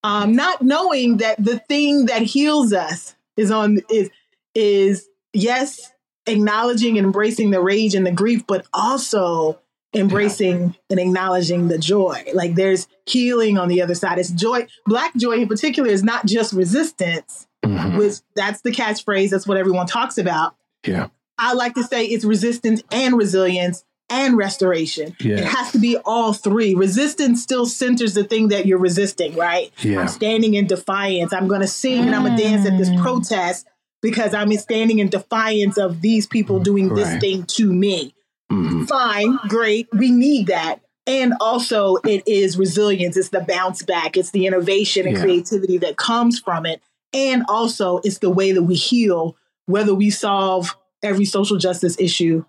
Um, 0.04 0.36
not 0.36 0.62
knowing 0.62 1.18
that 1.18 1.44
the 1.44 1.58
thing 1.58 2.06
that 2.06 2.22
heals 2.22 2.72
us 2.72 3.16
is 3.36 3.50
on 3.50 3.80
is 3.90 4.12
is 4.54 5.10
yes 5.34 5.92
acknowledging 6.28 6.98
and 6.98 7.06
embracing 7.06 7.50
the 7.50 7.62
rage 7.62 7.96
and 7.96 8.06
the 8.06 8.12
grief 8.12 8.46
but 8.46 8.66
also 8.74 9.60
embracing 9.96 10.76
and 10.90 11.00
acknowledging 11.00 11.68
the 11.68 11.78
joy. 11.78 12.24
Like 12.34 12.56
there's 12.56 12.88
healing 13.06 13.58
on 13.58 13.70
the 13.70 13.82
other 13.82 13.96
side. 13.96 14.20
It's 14.20 14.30
joy 14.30 14.68
black 14.86 15.16
joy 15.16 15.38
in 15.38 15.48
particular 15.48 15.90
is 15.90 16.04
not 16.04 16.26
just 16.26 16.54
resistance. 16.54 17.46
Mm-hmm. 17.66 17.98
which 17.98 18.14
that's 18.36 18.62
the 18.62 18.70
catchphrase 18.70 19.32
that's 19.32 19.48
what 19.48 19.58
everyone 19.58 19.88
talks 19.88 20.20
about. 20.20 20.56
Yeah. 20.86 21.08
I 21.40 21.54
like 21.54 21.74
to 21.74 21.84
say 21.84 22.06
it's 22.06 22.24
resistance 22.24 22.84
and 22.92 23.18
resilience 23.18 23.84
and 24.10 24.38
restoration. 24.38 25.16
Yeah. 25.20 25.38
It 25.38 25.46
has 25.46 25.72
to 25.74 25.80
be 25.80 25.98
all 26.06 26.34
three. 26.34 26.76
Resistance 26.76 27.44
still 27.44 27.66
centers 27.66 28.14
the 28.14 28.24
thing 28.24 28.50
that 28.50 28.66
you're 28.66 28.78
resisting, 28.78 29.36
right? 29.36 29.72
Yeah. 29.80 30.02
I'm 30.02 30.08
standing 30.08 30.54
in 30.54 30.68
defiance. 30.68 31.34
I'm 31.34 31.48
going 31.48 31.62
to 31.62 31.68
sing 31.68 32.06
and 32.06 32.16
I'm 32.16 32.24
going 32.24 32.38
to 32.38 32.44
dance 32.44 32.66
at 32.66 32.78
this 32.78 32.90
mm. 32.90 33.02
protest 33.02 33.68
because 34.02 34.34
I'm 34.34 34.52
standing 34.54 35.00
in 35.00 35.10
defiance 35.10 35.78
of 35.78 36.02
these 36.02 36.28
people 36.28 36.60
doing 36.60 36.94
this 36.94 37.08
right. 37.08 37.22
thing 37.22 37.44
to 37.44 37.72
me. 37.72 38.14
Mm-hmm. 38.52 38.86
Fine, 38.86 39.40
great. 39.50 39.88
We 39.92 40.12
need 40.12 40.48
that. 40.48 40.80
And 41.06 41.34
also, 41.40 41.98
it 42.06 42.24
is 42.28 42.58
resilience. 42.58 43.16
It's 43.18 43.30
the 43.30 43.40
bounce 43.40 43.82
back. 43.84 44.18
It's 44.18 44.32
the 44.32 44.46
innovation 44.46 45.08
and 45.08 45.16
yeah. 45.16 45.24
creativity 45.24 45.78
that 45.80 45.98
comes 45.98 46.40
from 46.40 46.66
it. 46.66 46.82
And 47.14 47.44
also, 47.48 48.00
it's 48.04 48.20
the 48.20 48.30
way 48.30 48.52
that 48.52 48.64
we 48.64 48.76
heal, 48.76 49.38
whether 49.66 49.96
we 49.96 50.10
solve 50.10 50.78
every 51.02 51.26
social 51.26 51.58
justice 51.58 51.98
issue 52.00 52.44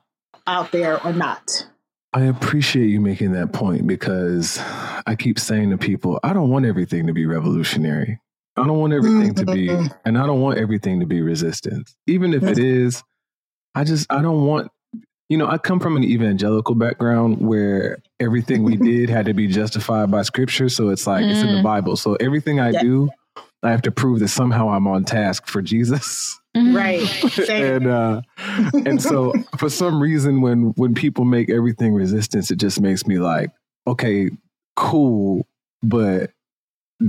out 0.49 0.73
there 0.73 1.05
or 1.05 1.12
not. 1.12 1.67
I 2.12 2.23
appreciate 2.23 2.88
you 2.88 3.00
making 3.00 3.33
that 3.33 3.52
point 3.52 3.87
because 3.87 4.59
I 5.07 5.14
keep 5.14 5.38
saying 5.38 5.71
to 5.71 5.78
people, 5.78 6.19
I 6.25 6.33
don't 6.33 6.49
want 6.49 6.64
everything 6.64 7.07
to 7.07 7.12
be 7.12 7.26
revolutionary. 7.26 8.19
I 8.57 8.67
don't 8.67 8.78
want 8.78 8.93
everything 8.93 9.35
to 9.35 9.45
be, 9.45 9.69
mm-hmm. 9.69 9.87
and 10.05 10.19
I 10.19 10.26
don't 10.26 10.40
want 10.40 10.59
everything 10.59 11.00
to 11.00 11.07
be 11.07 11.21
resistance. 11.21 11.95
Even 12.07 12.35
if 12.35 12.43
it 12.43 12.59
is, 12.59 13.05
I 13.75 13.85
just, 13.85 14.11
I 14.11 14.21
don't 14.21 14.47
want, 14.47 14.73
you 15.28 15.37
know, 15.37 15.47
I 15.47 15.59
come 15.59 15.78
from 15.78 15.97
an 15.97 16.02
evangelical 16.02 16.75
background 16.75 17.38
where 17.40 17.99
everything 18.19 18.64
we 18.64 18.76
did 18.78 19.11
had 19.11 19.26
to 19.26 19.35
be 19.35 19.47
justified 19.47 20.11
by 20.11 20.23
scripture. 20.23 20.69
So 20.69 20.88
it's 20.88 21.07
like, 21.07 21.25
mm. 21.25 21.31
it's 21.31 21.40
in 21.40 21.55
the 21.55 21.61
mm. 21.61 21.62
Bible. 21.62 21.97
So 21.97 22.14
everything 22.14 22.59
I 22.59 22.71
yeah. 22.71 22.83
do, 22.83 23.11
I 23.62 23.71
have 23.71 23.83
to 23.83 23.93
prove 23.93 24.21
that 24.21 24.28
somehow 24.28 24.71
I'm 24.71 24.88
on 24.88 25.05
task 25.05 25.47
for 25.47 25.62
Jesus. 25.62 26.40
Mm-hmm. 26.59 26.77
Right. 26.77 27.49
and 27.49 27.87
uh, 27.87 28.23
and 28.87 29.00
so 29.00 29.33
for 29.59 29.71
some 29.71 30.00
reason 30.03 30.41
when 30.41 30.73
when 30.77 30.95
people 30.95 31.25
make 31.25 31.50
everything 31.50 31.95
resistance, 31.95 32.50
it 32.50 32.57
just 32.57 32.81
makes 32.81 33.07
me 33.07 33.19
like, 33.19 33.50
okay, 33.87 34.31
cool, 34.77 35.47
but 35.83 36.33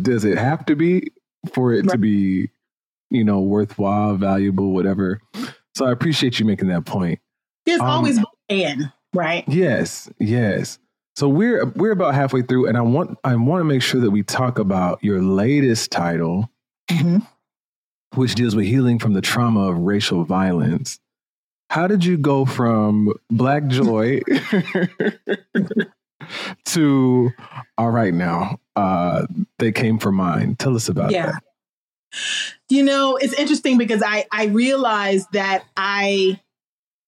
does 0.02 0.24
it 0.24 0.38
have 0.38 0.66
to 0.68 0.76
be 0.76 1.12
for 1.52 1.74
it 1.74 1.86
right. 1.86 1.92
to 1.92 1.98
be, 1.98 2.50
you 3.10 3.24
know, 3.24 3.40
worthwhile, 3.40 4.16
valuable, 4.16 4.72
whatever? 4.72 5.22
So 5.76 5.86
I 5.86 5.92
appreciate 5.92 6.40
you 6.40 6.46
making 6.46 6.68
that 6.68 6.86
point. 6.86 7.20
There's 7.66 7.80
um, 7.80 7.88
always 7.88 8.20
and 8.50 8.92
right? 9.14 9.44
Yes, 9.48 10.10
yes. 10.20 10.78
So 11.16 11.28
we're 11.28 11.66
we're 11.66 11.92
about 11.92 12.14
halfway 12.14 12.44
through, 12.44 12.68
and 12.68 12.78
I 12.78 12.82
want 12.82 13.18
I 13.24 13.36
want 13.36 13.62
to 13.62 13.66
make 13.66 13.82
sure 13.82 14.00
that 14.02 14.12
we 14.12 14.22
talk 14.24 14.60
about 14.60 15.04
your 15.04 15.22
latest 15.22 15.92
title, 15.92 16.50
mm-hmm 16.90 17.26
which 18.16 18.36
deals 18.36 18.56
with 18.56 18.66
healing 18.66 19.00
from 19.00 19.14
the 19.14 19.22
trauma 19.22 19.70
of 19.70 19.80
racial 19.80 20.24
violence. 20.24 21.00
How 21.70 21.88
did 21.88 22.04
you 22.04 22.18
go 22.18 22.46
from 22.46 23.14
Black 23.30 23.68
Joy 23.68 24.22
to 26.66 27.30
all 27.78 27.92
right 27.92 28.14
now? 28.14 28.60
Uh, 28.76 29.28
they 29.60 29.72
came 29.72 30.00
for 30.00 30.12
mine. 30.12 30.56
Tell 30.56 30.76
us 30.76 30.90
about 30.90 31.12
yeah. 31.12 31.28
that. 31.28 31.44
You 32.70 32.84
know, 32.84 33.18
it's 33.18 33.34
interesting 33.34 33.78
because 33.78 34.02
I 34.04 34.26
I 34.32 34.46
realized 34.46 35.28
that 35.34 35.64
I 35.78 36.40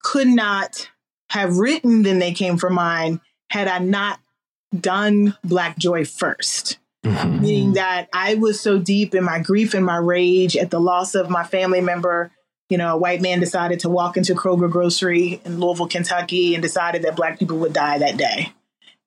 could 0.03 0.27
not 0.27 0.91
have 1.31 1.57
written 1.57 2.03
"Then 2.03 2.19
They 2.19 2.33
Came 2.33 2.57
for 2.57 2.69
Mine" 2.69 3.19
had 3.49 3.67
I 3.67 3.79
not 3.79 4.19
done 4.79 5.35
Black 5.43 5.77
Joy 5.77 6.05
first. 6.05 6.77
Mm-hmm. 7.05 7.41
Meaning 7.41 7.73
that 7.73 8.09
I 8.13 8.35
was 8.35 8.59
so 8.59 8.77
deep 8.77 9.15
in 9.15 9.23
my 9.23 9.39
grief 9.39 9.73
and 9.73 9.85
my 9.85 9.97
rage 9.97 10.55
at 10.55 10.69
the 10.69 10.79
loss 10.79 11.15
of 11.15 11.29
my 11.29 11.43
family 11.43 11.81
member. 11.81 12.31
You 12.69 12.77
know, 12.77 12.93
a 12.95 12.97
white 12.97 13.21
man 13.21 13.39
decided 13.39 13.81
to 13.81 13.89
walk 13.89 14.17
into 14.17 14.33
Kroger 14.33 14.71
grocery 14.71 15.41
in 15.43 15.59
Louisville, 15.59 15.87
Kentucky, 15.87 16.53
and 16.53 16.61
decided 16.61 17.01
that 17.03 17.15
black 17.15 17.39
people 17.39 17.57
would 17.57 17.73
die 17.73 17.97
that 17.97 18.17
day. 18.17 18.53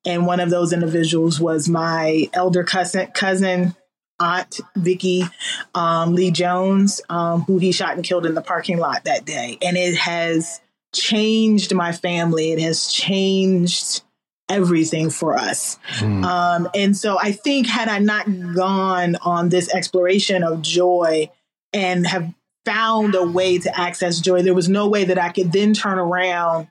And 0.05 0.27
one 0.27 0.39
of 0.39 0.49
those 0.49 0.71
individuals 0.71 1.39
was 1.39 1.67
my 1.67 2.29
elder 2.33 2.63
cousin, 2.63 3.07
cousin 3.07 3.75
aunt 4.19 4.59
Vickie 4.77 5.29
um, 5.73 6.13
Lee 6.13 6.31
Jones, 6.31 7.01
um, 7.09 7.41
who 7.41 7.57
he 7.57 7.71
shot 7.71 7.95
and 7.95 8.03
killed 8.03 8.25
in 8.25 8.35
the 8.35 8.41
parking 8.41 8.77
lot 8.77 9.05
that 9.05 9.25
day. 9.25 9.57
And 9.61 9.77
it 9.77 9.95
has 9.97 10.61
changed 10.93 11.73
my 11.73 11.91
family. 11.91 12.51
It 12.51 12.59
has 12.59 12.87
changed 12.87 14.03
everything 14.49 15.09
for 15.09 15.35
us. 15.35 15.79
Mm. 15.97 16.23
Um, 16.23 16.69
and 16.75 16.95
so 16.95 17.17
I 17.19 17.31
think 17.31 17.67
had 17.67 17.87
I 17.87 17.99
not 17.99 18.25
gone 18.53 19.15
on 19.21 19.49
this 19.49 19.73
exploration 19.73 20.43
of 20.43 20.61
joy 20.61 21.31
and 21.73 22.05
have 22.07 22.33
found 22.63 23.15
a 23.15 23.25
way 23.25 23.57
to 23.57 23.79
access 23.79 24.19
joy, 24.19 24.41
there 24.41 24.53
was 24.53 24.69
no 24.69 24.87
way 24.87 25.05
that 25.05 25.17
I 25.17 25.29
could 25.29 25.51
then 25.51 25.73
turn 25.73 25.97
around 25.97 26.67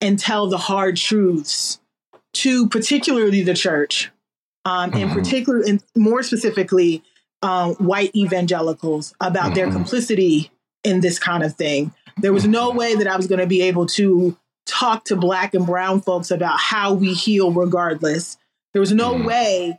and 0.00 0.18
tell 0.18 0.48
the 0.48 0.58
hard 0.58 0.96
truths 0.96 1.80
to 2.34 2.68
particularly 2.68 3.42
the 3.42 3.54
church, 3.54 4.10
um, 4.64 4.90
mm-hmm. 4.90 5.02
and 5.02 5.12
particular 5.12 5.62
and 5.66 5.82
more 5.94 6.22
specifically, 6.22 7.02
um, 7.42 7.74
white 7.74 8.14
evangelicals 8.14 9.14
about 9.20 9.46
mm-hmm. 9.46 9.54
their 9.54 9.70
complicity 9.70 10.50
in 10.84 11.00
this 11.00 11.18
kind 11.18 11.42
of 11.42 11.54
thing. 11.54 11.92
There 12.18 12.32
was 12.32 12.46
no 12.46 12.70
way 12.70 12.94
that 12.94 13.06
I 13.06 13.16
was 13.16 13.26
going 13.26 13.40
to 13.40 13.46
be 13.46 13.62
able 13.62 13.86
to 13.86 14.36
talk 14.66 15.04
to 15.06 15.16
black 15.16 15.54
and 15.54 15.66
brown 15.66 16.00
folks 16.00 16.30
about 16.30 16.58
how 16.58 16.94
we 16.94 17.14
heal 17.14 17.52
regardless. 17.52 18.36
There 18.72 18.80
was 18.80 18.92
no 18.92 19.14
mm. 19.14 19.26
way 19.26 19.78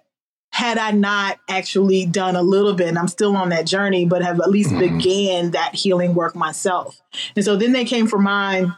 had 0.51 0.77
I 0.77 0.91
not 0.91 1.39
actually 1.49 2.05
done 2.05 2.35
a 2.35 2.43
little 2.43 2.73
bit, 2.73 2.87
and 2.87 2.99
I'm 2.99 3.07
still 3.07 3.35
on 3.35 3.49
that 3.49 3.65
journey, 3.65 4.05
but 4.05 4.21
have 4.21 4.39
at 4.39 4.51
least 4.51 4.69
mm. 4.69 4.79
began 4.79 5.51
that 5.51 5.73
healing 5.73 6.13
work 6.13 6.35
myself. 6.35 7.01
And 7.35 7.43
so 7.43 7.55
then 7.55 7.71
they 7.71 7.85
came 7.85 8.05
for 8.05 8.19
mine. 8.19 8.75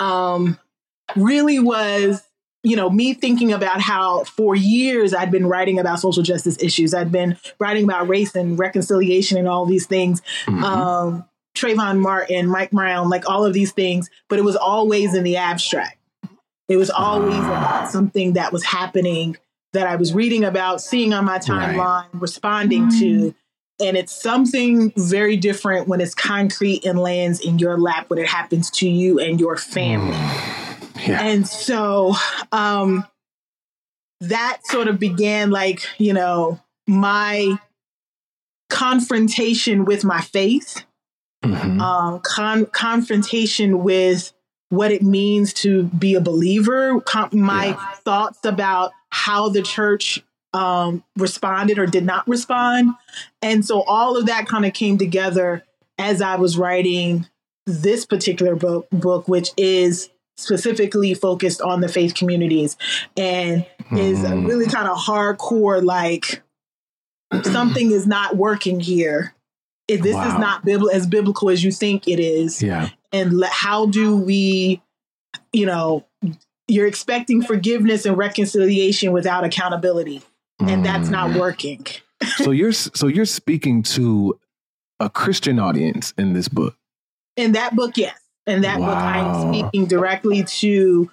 Um, 0.00 0.58
really 1.14 1.60
was, 1.60 2.22
you 2.64 2.74
know, 2.74 2.90
me 2.90 3.14
thinking 3.14 3.52
about 3.52 3.80
how 3.80 4.24
for 4.24 4.56
years 4.56 5.14
I'd 5.14 5.30
been 5.30 5.46
writing 5.46 5.78
about 5.78 6.00
social 6.00 6.22
justice 6.22 6.60
issues. 6.60 6.94
I'd 6.94 7.12
been 7.12 7.36
writing 7.60 7.84
about 7.84 8.08
race 8.08 8.34
and 8.34 8.58
reconciliation 8.58 9.38
and 9.38 9.46
all 9.46 9.66
these 9.66 9.86
things. 9.86 10.20
Mm-hmm. 10.46 10.64
Um, 10.64 11.28
Trayvon 11.54 11.98
Martin, 11.98 12.46
Mike 12.46 12.70
Brown, 12.70 13.10
like 13.10 13.28
all 13.28 13.44
of 13.44 13.52
these 13.52 13.72
things, 13.72 14.10
but 14.28 14.38
it 14.38 14.42
was 14.42 14.56
always 14.56 15.14
in 15.14 15.24
the 15.24 15.36
abstract. 15.36 15.98
It 16.68 16.76
was 16.76 16.90
always 16.90 17.38
about 17.38 17.90
something 17.90 18.34
that 18.34 18.52
was 18.52 18.64
happening 18.64 19.36
that 19.72 19.86
I 19.86 19.96
was 19.96 20.14
reading 20.14 20.44
about, 20.44 20.80
seeing 20.80 21.12
on 21.12 21.24
my 21.24 21.38
timeline, 21.38 21.76
right. 21.76 22.08
responding 22.14 22.86
mm. 22.86 22.98
to. 23.00 23.34
And 23.84 23.96
it's 23.96 24.12
something 24.12 24.92
very 24.96 25.36
different 25.36 25.88
when 25.88 26.00
it's 26.00 26.14
concrete 26.14 26.84
and 26.84 26.98
lands 26.98 27.40
in 27.40 27.58
your 27.58 27.78
lap 27.78 28.08
when 28.08 28.18
it 28.18 28.28
happens 28.28 28.70
to 28.72 28.88
you 28.88 29.18
and 29.18 29.40
your 29.40 29.56
family. 29.56 30.16
Mm. 30.16 31.08
Yeah. 31.08 31.22
And 31.22 31.48
so 31.48 32.14
um, 32.52 33.06
that 34.20 34.60
sort 34.64 34.88
of 34.88 34.98
began 34.98 35.50
like, 35.50 35.82
you 35.98 36.12
know, 36.12 36.60
my 36.86 37.58
confrontation 38.70 39.84
with 39.84 40.04
my 40.04 40.20
faith 40.20 40.84
mm-hmm. 41.42 41.80
um, 41.80 42.20
con- 42.20 42.66
confrontation 42.66 43.82
with 43.82 44.32
what 44.68 44.90
it 44.90 45.02
means 45.02 45.52
to 45.52 45.84
be 45.84 46.14
a 46.14 46.20
believer, 46.20 47.00
com- 47.02 47.28
my 47.32 47.66
yeah. 47.66 47.92
thoughts 48.04 48.44
about 48.44 48.92
how 49.10 49.48
the 49.48 49.62
church 49.62 50.22
um, 50.54 51.04
responded 51.16 51.78
or 51.78 51.86
did 51.86 52.04
not 52.04 52.26
respond. 52.26 52.90
And 53.42 53.64
so 53.64 53.82
all 53.82 54.16
of 54.16 54.26
that 54.26 54.46
kind 54.46 54.64
of 54.64 54.72
came 54.72 54.98
together 54.98 55.64
as 55.98 56.22
I 56.22 56.36
was 56.36 56.56
writing 56.56 57.26
this 57.66 58.06
particular 58.06 58.56
book, 58.56 58.88
book 58.90 59.28
which 59.28 59.50
is 59.56 60.10
specifically 60.36 61.14
focused 61.14 61.60
on 61.60 61.80
the 61.80 61.88
faith 61.88 62.14
communities 62.14 62.76
and 63.16 63.66
mm. 63.90 63.98
is 63.98 64.20
mm-hmm. 64.20 64.46
really 64.46 64.66
kind 64.66 64.88
of 64.88 64.96
hardcore 64.96 65.82
like 65.82 66.42
something 67.44 67.90
is 67.90 68.06
not 68.06 68.36
working 68.36 68.80
here. 68.80 69.34
If 69.88 70.00
this 70.02 70.14
wow. 70.14 70.28
is 70.28 70.34
not 70.38 70.64
bibl- 70.64 70.92
as 70.92 71.06
biblical 71.06 71.50
as 71.50 71.62
you 71.62 71.72
think 71.72 72.08
it 72.08 72.20
is. 72.20 72.62
Yeah. 72.62 72.90
And 73.12 73.38
le- 73.38 73.46
how 73.46 73.86
do 73.86 74.16
we, 74.16 74.80
you 75.52 75.66
know, 75.66 76.06
you're 76.68 76.86
expecting 76.86 77.42
forgiveness 77.42 78.06
and 78.06 78.16
reconciliation 78.16 79.12
without 79.12 79.44
accountability 79.44 80.22
and 80.68 80.84
that's 80.84 81.08
not 81.08 81.30
mm. 81.30 81.40
working. 81.40 81.86
so 82.36 82.50
you're 82.52 82.72
so 82.72 83.06
you're 83.06 83.24
speaking 83.24 83.82
to 83.82 84.38
a 85.00 85.10
Christian 85.10 85.58
audience 85.58 86.12
in 86.16 86.32
this 86.32 86.48
book. 86.48 86.76
In 87.36 87.52
that 87.52 87.74
book, 87.74 87.96
yes. 87.96 88.18
In 88.46 88.62
that 88.62 88.80
wow. 88.80 88.86
book, 88.86 88.96
I'm 88.96 89.52
speaking 89.52 89.86
directly 89.86 90.44
to 90.44 91.10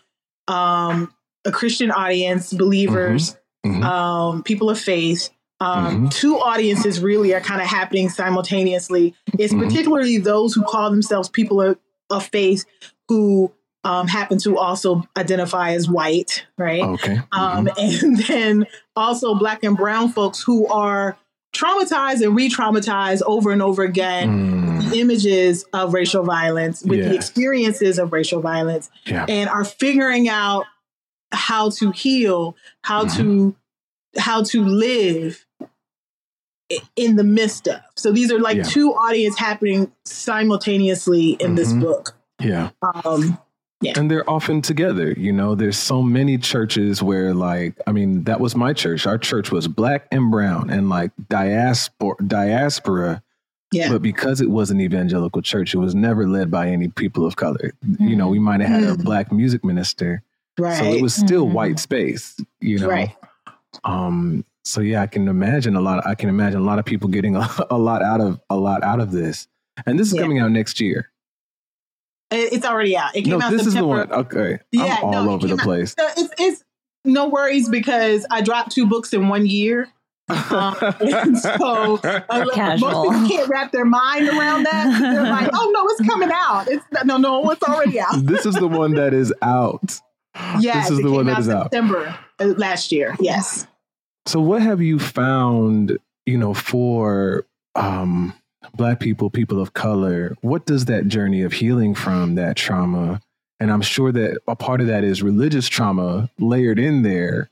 um, 0.47 1.13
a 1.45 1.51
Christian 1.51 1.91
audience, 1.91 2.53
believers, 2.53 3.38
mm-hmm. 3.65 3.81
Mm-hmm. 3.81 3.83
Um, 3.83 4.43
people 4.43 4.69
of 4.69 4.79
faith. 4.79 5.29
Um, 5.62 5.86
mm-hmm. 5.86 6.08
Two 6.08 6.39
audiences 6.39 7.01
really 7.01 7.34
are 7.34 7.42
kind 7.42 7.62
of 7.62 7.68
happening 7.68 8.10
simultaneously. 8.10 9.16
It's 9.38 9.54
mm-hmm. 9.54 9.68
particularly 9.68 10.18
those 10.18 10.54
who 10.54 10.63
call 10.63 10.89
themselves 10.89 11.30
people 11.30 11.62
of, 11.62 11.78
of 12.10 12.25
faith 12.25 12.66
who 13.08 13.51
um, 13.84 14.08
happen 14.08 14.38
to 14.39 14.58
also 14.58 15.04
identify 15.18 15.72
as 15.72 15.89
white, 15.89 16.46
right? 16.58 16.82
Okay. 16.82 17.20
Um, 17.32 17.68
mm-hmm. 17.68 18.06
and 18.06 18.18
then 18.20 18.68
also 18.96 19.36
black 19.36 19.63
and 19.63 19.75
brown 19.75 20.10
folks 20.10 20.42
who 20.42 20.68
are 20.68 21.18
traumatized 21.54 22.22
and 22.22 22.36
re-traumatized 22.36 23.22
over 23.25 23.51
and 23.51 23.62
over 23.62 23.84
again 23.84 24.82
mm. 24.82 24.94
images 24.94 25.66
of 25.74 25.94
racial 25.94 26.24
violence 26.24 26.84
with 26.84 27.00
yes. 27.00 27.10
the 27.10 27.16
experiences 27.16 27.98
of 27.98 28.13
racial 28.13 28.39
violence 28.39 28.89
yeah. 29.06 29.25
and 29.28 29.50
are 29.50 29.66
figuring 29.66 30.30
out 30.30 30.66
how 31.32 31.72
to 31.72 31.89
heal 31.92 32.56
how 32.84 33.06
mm. 33.06 33.18
to 33.18 33.56
how 34.20 34.44
to 34.44 34.63
live 34.63 35.46
in 36.95 37.15
the 37.15 37.23
midst 37.23 37.67
of 37.67 37.79
so 37.95 38.11
these 38.11 38.31
are 38.31 38.39
like 38.39 38.57
yeah. 38.57 38.63
two 38.63 38.91
audience 38.91 39.38
happening 39.38 39.91
simultaneously 40.05 41.31
in 41.31 41.38
mm-hmm. 41.38 41.55
this 41.55 41.73
book 41.73 42.15
yeah 42.39 42.69
um 43.03 43.38
yeah. 43.81 43.93
And 43.95 44.11
they're 44.11 44.29
often 44.29 44.61
together. 44.61 45.13
You 45.13 45.31
know, 45.31 45.55
there's 45.55 45.77
so 45.77 46.01
many 46.01 46.38
churches 46.38 47.01
where, 47.01 47.33
like, 47.33 47.75
I 47.88 47.93
mean, 47.93 48.25
that 48.25 48.41
was 48.41 48.55
my 48.55 48.73
church. 48.73 49.07
Our 49.07 49.17
church 49.17 49.51
was 49.51 49.67
black 49.69 50.07
and 50.11 50.29
brown 50.29 50.69
and 50.69 50.89
like 50.89 51.11
diaspora, 51.29 52.15
diaspora. 52.27 53.23
Yeah. 53.71 53.89
But 53.91 54.01
because 54.01 54.41
it 54.41 54.49
was 54.49 54.71
an 54.71 54.81
evangelical 54.81 55.41
church, 55.41 55.73
it 55.73 55.77
was 55.77 55.95
never 55.95 56.27
led 56.27 56.51
by 56.51 56.67
any 56.67 56.89
people 56.89 57.25
of 57.25 57.38
color. 57.38 57.73
Mm-hmm. 57.85 58.07
You 58.07 58.15
know, 58.15 58.27
we 58.27 58.39
might 58.39 58.59
have 58.59 58.69
had 58.69 58.83
mm-hmm. 58.83 59.01
a 59.01 59.03
black 59.03 59.31
music 59.31 59.63
minister. 59.63 60.23
Right. 60.57 60.77
So 60.77 60.83
it 60.85 61.01
was 61.01 61.13
still 61.13 61.45
mm-hmm. 61.45 61.53
white 61.53 61.79
space, 61.79 62.38
you 62.59 62.79
know. 62.79 62.89
Right. 62.89 63.15
Um, 63.85 64.43
so 64.69 64.81
yeah, 64.81 65.01
I 65.01 65.07
can 65.07 65.27
imagine 65.27 65.75
a 65.75 65.81
lot. 65.81 66.05
I 66.05 66.15
can 66.15 66.29
imagine 66.29 66.59
a 66.59 66.63
lot 66.63 66.79
of 66.79 66.85
people 66.85 67.09
getting 67.09 67.35
a, 67.35 67.49
a 67.69 67.77
lot 67.77 68.01
out 68.01 68.21
of 68.21 68.39
a 68.49 68.55
lot 68.55 68.83
out 68.83 68.99
of 68.99 69.11
this. 69.11 69.47
And 69.85 69.99
this 69.99 70.09
is 70.09 70.15
yeah. 70.15 70.21
coming 70.21 70.39
out 70.39 70.51
next 70.51 70.79
year. 70.79 71.09
It's 72.31 72.65
already 72.65 72.95
out. 72.95 73.15
It 73.15 73.23
came 73.23 73.39
no, 73.39 73.45
out. 73.45 73.51
This 73.51 73.63
September. 73.63 74.01
is 74.01 74.07
the 74.07 74.13
one. 74.13 74.25
Okay. 74.25 74.59
Yeah, 74.71 74.97
I'm 74.97 75.03
all 75.03 75.23
no, 75.25 75.32
over 75.32 75.47
the 75.47 75.55
out. 75.55 75.62
place. 75.62 75.95
It's, 75.97 76.34
it's 76.38 76.63
no 77.03 77.27
worries 77.27 77.67
because 77.67 78.25
I 78.29 78.41
dropped 78.41 78.71
two 78.71 78.86
books 78.86 79.13
in 79.13 79.29
one 79.29 79.47
year. 79.47 79.88
um, 80.29 80.75
so 81.41 81.99
uh, 82.03 82.21
most 82.29 82.53
people 82.53 83.27
can't 83.27 83.49
wrap 83.49 83.71
their 83.71 83.86
mind 83.86 84.29
around 84.29 84.63
that. 84.63 84.99
They're 85.01 85.23
like, 85.23 85.49
"Oh 85.53 85.71
no, 85.73 85.88
it's 85.88 86.08
coming 86.08 86.29
out." 86.32 86.67
It's 86.67 86.86
no, 87.03 87.17
no, 87.17 87.49
it's 87.49 87.63
already 87.63 87.99
out. 87.99 88.23
this 88.27 88.45
is 88.45 88.53
the 88.53 88.67
one 88.67 88.93
that 88.93 89.12
is 89.12 89.34
out. 89.41 89.99
Yes, 90.60 90.89
this 90.89 90.99
is 90.99 91.03
the 91.03 91.12
one 91.12 91.25
that 91.25 91.39
is 91.39 91.49
out. 91.49 91.63
September 91.63 92.15
uh, 92.39 92.45
last 92.45 92.91
year. 92.91 93.15
Yes. 93.19 93.65
So, 94.30 94.39
what 94.39 94.62
have 94.62 94.80
you 94.80 95.00
found? 95.00 95.98
You 96.28 96.38
know, 96.38 96.54
for 96.54 97.48
um, 97.74 98.32
Black 98.76 99.00
people, 99.00 99.32
people 99.32 99.60
of 99.60 99.74
color, 99.74 100.36
what 100.42 100.68
does 100.68 100.86
that 100.86 101.08
journey 101.08 101.42
of 101.42 101.54
healing 101.54 101.96
from 101.96 102.36
that 102.36 102.56
trauma? 102.56 103.22
And 103.60 103.72
I'm 103.72 103.82
sure 103.82 104.12
that 104.12 104.39
a 104.48 104.56
part 104.56 104.82
of 104.82 104.88
that 104.88 105.04
is 105.04 105.24
religious 105.24 105.68
trauma 105.68 106.30
layered 106.38 106.78
in 106.78 107.02
there. 107.02 107.50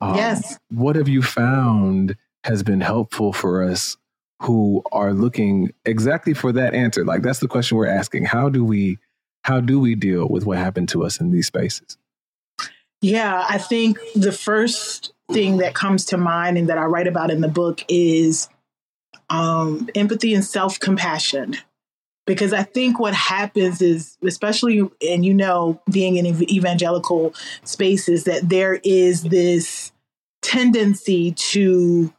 Um, 0.00 0.16
yes. 0.16 0.58
What 0.68 0.96
have 0.96 1.06
you 1.06 1.22
found 1.22 2.16
has 2.42 2.64
been 2.64 2.80
helpful 2.80 3.32
for 3.32 3.62
us 3.62 3.96
who 4.42 4.82
are 4.90 5.12
looking 5.12 5.72
exactly 5.84 6.34
for 6.34 6.50
that 6.50 6.74
answer? 6.74 7.04
Like 7.04 7.22
that's 7.22 7.38
the 7.38 7.46
question 7.46 7.76
we're 7.76 7.86
asking. 7.86 8.24
How 8.24 8.48
do 8.48 8.64
we 8.64 8.98
how 9.42 9.60
do 9.60 9.78
we 9.78 9.94
deal 9.94 10.26
with 10.28 10.44
what 10.44 10.58
happened 10.58 10.88
to 10.88 11.04
us 11.04 11.20
in 11.20 11.30
these 11.30 11.46
spaces? 11.46 11.96
Yeah, 13.00 13.44
I 13.48 13.58
think 13.58 13.98
the 14.16 14.32
first 14.32 15.12
thing 15.32 15.58
that 15.58 15.74
comes 15.74 16.04
to 16.06 16.16
mind 16.16 16.58
and 16.58 16.68
that 16.68 16.78
I 16.78 16.84
write 16.84 17.06
about 17.06 17.30
in 17.30 17.40
the 17.40 17.48
book 17.48 17.84
is 17.88 18.48
um, 19.30 19.88
empathy 19.94 20.34
and 20.34 20.44
self 20.44 20.78
compassion. 20.78 21.56
Because 22.26 22.52
I 22.52 22.64
think 22.64 22.98
what 22.98 23.14
happens 23.14 23.80
is, 23.80 24.16
especially, 24.24 24.88
and 25.06 25.24
you 25.24 25.32
know, 25.32 25.80
being 25.90 26.16
in 26.16 26.26
evangelical 26.26 27.32
spaces, 27.62 28.24
that 28.24 28.48
there 28.48 28.80
is 28.82 29.22
this 29.22 29.92
tendency 30.42 31.32
to 31.32 32.12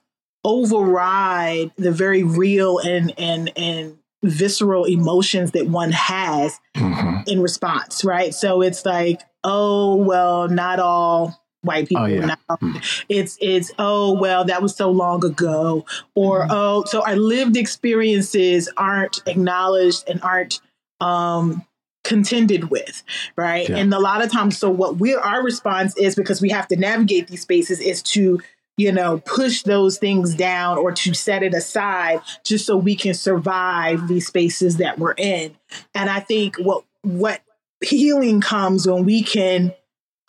override 0.46 1.72
the 1.76 1.92
very 1.92 2.24
real 2.24 2.80
and 2.80 3.14
and 3.18 3.52
and 3.58 3.98
visceral 4.24 4.86
emotions 4.86 5.52
that 5.52 5.68
one 5.68 5.92
has 5.92 6.58
mm-hmm. 6.76 7.28
in 7.28 7.42
response, 7.42 8.04
right? 8.06 8.34
So 8.34 8.62
it's 8.62 8.86
like, 8.86 9.22
oh 9.44 9.96
well, 9.96 10.48
not 10.48 10.80
all 10.80 11.38
white 11.68 11.88
people 11.88 12.04
oh, 12.04 12.08
yeah. 12.08 12.26
now. 12.26 12.38
Mm. 12.50 13.04
It's 13.10 13.38
it's 13.42 13.72
oh 13.78 14.14
well 14.14 14.46
that 14.46 14.62
was 14.62 14.76
so 14.76 14.90
long 14.90 15.24
ago 15.24 15.86
or 16.16 16.46
mm. 16.46 16.48
oh 16.50 16.84
so 16.86 17.04
our 17.06 17.16
lived 17.16 17.58
experiences 17.58 18.70
aren't 18.78 19.22
acknowledged 19.28 20.04
and 20.08 20.22
aren't 20.24 20.60
um 21.00 21.66
contended 22.04 22.70
with 22.70 23.04
right 23.36 23.68
yeah. 23.68 23.76
and 23.76 23.94
a 23.94 24.00
lot 24.00 24.24
of 24.24 24.32
times 24.32 24.58
so 24.58 24.70
what 24.70 24.98
we 24.98 25.14
our 25.14 25.44
response 25.44 25.96
is 25.98 26.16
because 26.16 26.42
we 26.42 26.50
have 26.50 26.68
to 26.68 26.78
navigate 26.78 27.28
these 27.28 27.42
spaces 27.42 27.82
is 27.82 28.02
to 28.02 28.40
you 28.78 28.92
know 28.92 29.22
push 29.26 29.64
those 29.64 29.98
things 29.98 30.34
down 30.34 30.78
or 30.78 30.92
to 30.94 31.14
set 31.14 31.44
it 31.44 31.54
aside 31.54 32.22
just 32.46 32.66
so 32.66 32.78
we 32.78 32.96
can 32.96 33.14
survive 33.14 34.08
these 34.08 34.28
spaces 34.28 34.78
that 34.78 34.98
we're 34.98 35.16
in 35.18 35.54
and 35.94 36.10
i 36.10 36.22
think 36.22 36.56
what 36.58 36.86
what 37.02 37.42
healing 37.84 38.40
comes 38.42 38.88
when 38.88 39.04
we 39.04 39.22
can 39.22 39.74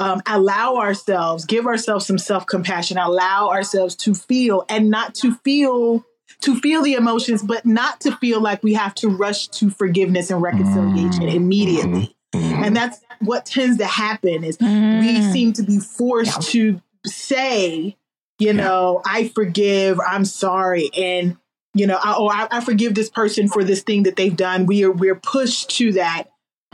um, 0.01 0.23
allow 0.27 0.77
ourselves, 0.77 1.45
give 1.45 1.67
ourselves 1.67 2.07
some 2.07 2.19
self 2.19 2.47
compassion, 2.47 2.99
allow 2.99 3.49
ourselves 3.49 3.97
to 3.97 4.15
feel 4.15 4.65
and 4.69 4.91
not 4.91 5.15
to 5.17 5.35
feel 5.37 6.05
to 6.41 6.61
feel 6.61 6.83
the 6.83 6.95
emotions, 6.95 7.43
but 7.43 7.67
not 7.67 8.01
to 8.01 8.15
feel 8.17 8.41
like 8.41 8.63
we 8.63 8.75
have 8.75 8.95
to 8.95 9.09
rush 9.09 9.49
to 9.49 9.71
forgiveness 9.71 10.31
and 10.31 10.41
reconciliation 10.41 11.23
mm-hmm. 11.23 11.37
immediately. 11.37 12.17
Mm-hmm. 12.33 12.65
And 12.65 12.77
that's 12.77 13.01
what 13.21 13.47
tends 13.47 13.79
to 13.79 13.87
happen 13.87 14.45
is 14.45 14.59
mm. 14.59 15.01
we 15.01 15.23
seem 15.33 15.53
to 15.55 15.63
be 15.63 15.81
forced 15.81 16.55
yeah. 16.55 16.73
to 16.75 16.83
say, 17.07 17.97
you 18.39 18.53
know, 18.53 19.03
I 19.05 19.29
forgive, 19.29 19.99
I'm 19.99 20.25
sorry, 20.25 20.91
and 20.97 21.37
you 21.75 21.87
know, 21.87 21.99
I, 22.03 22.15
oh, 22.17 22.29
I, 22.29 22.49
I 22.51 22.61
forgive 22.61 22.95
this 22.95 23.11
person 23.11 23.49
for 23.49 23.63
this 23.65 23.83
thing 23.83 24.05
that 24.05 24.17
they've 24.17 24.37
done. 24.37 24.67
We 24.67 24.85
are 24.85 24.93
we're 24.93 25.15
pushed 25.15 25.71
to 25.79 25.93
that 25.93 26.25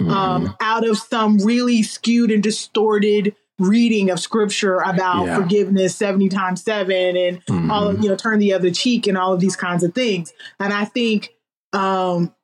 mm-hmm. 0.00 0.10
um, 0.10 0.56
out 0.60 0.86
of 0.86 0.98
some 0.98 1.38
really 1.38 1.82
skewed 1.82 2.30
and 2.30 2.42
distorted 2.42 3.34
reading 3.58 4.10
of 4.10 4.18
scripture 4.18 4.78
about 4.78 5.26
yeah. 5.26 5.36
forgiveness 5.36 5.94
70 5.96 6.28
times 6.28 6.62
7 6.62 7.16
and 7.16 7.44
mm-hmm. 7.46 7.70
all 7.70 7.88
of, 7.88 8.02
you 8.02 8.08
know 8.08 8.16
turn 8.16 8.40
the 8.40 8.52
other 8.52 8.70
cheek 8.70 9.06
and 9.06 9.16
all 9.16 9.32
of 9.32 9.40
these 9.40 9.54
kinds 9.54 9.84
of 9.84 9.94
things 9.94 10.32
and 10.58 10.72
i 10.72 10.84
think 10.84 11.30
um 11.72 12.34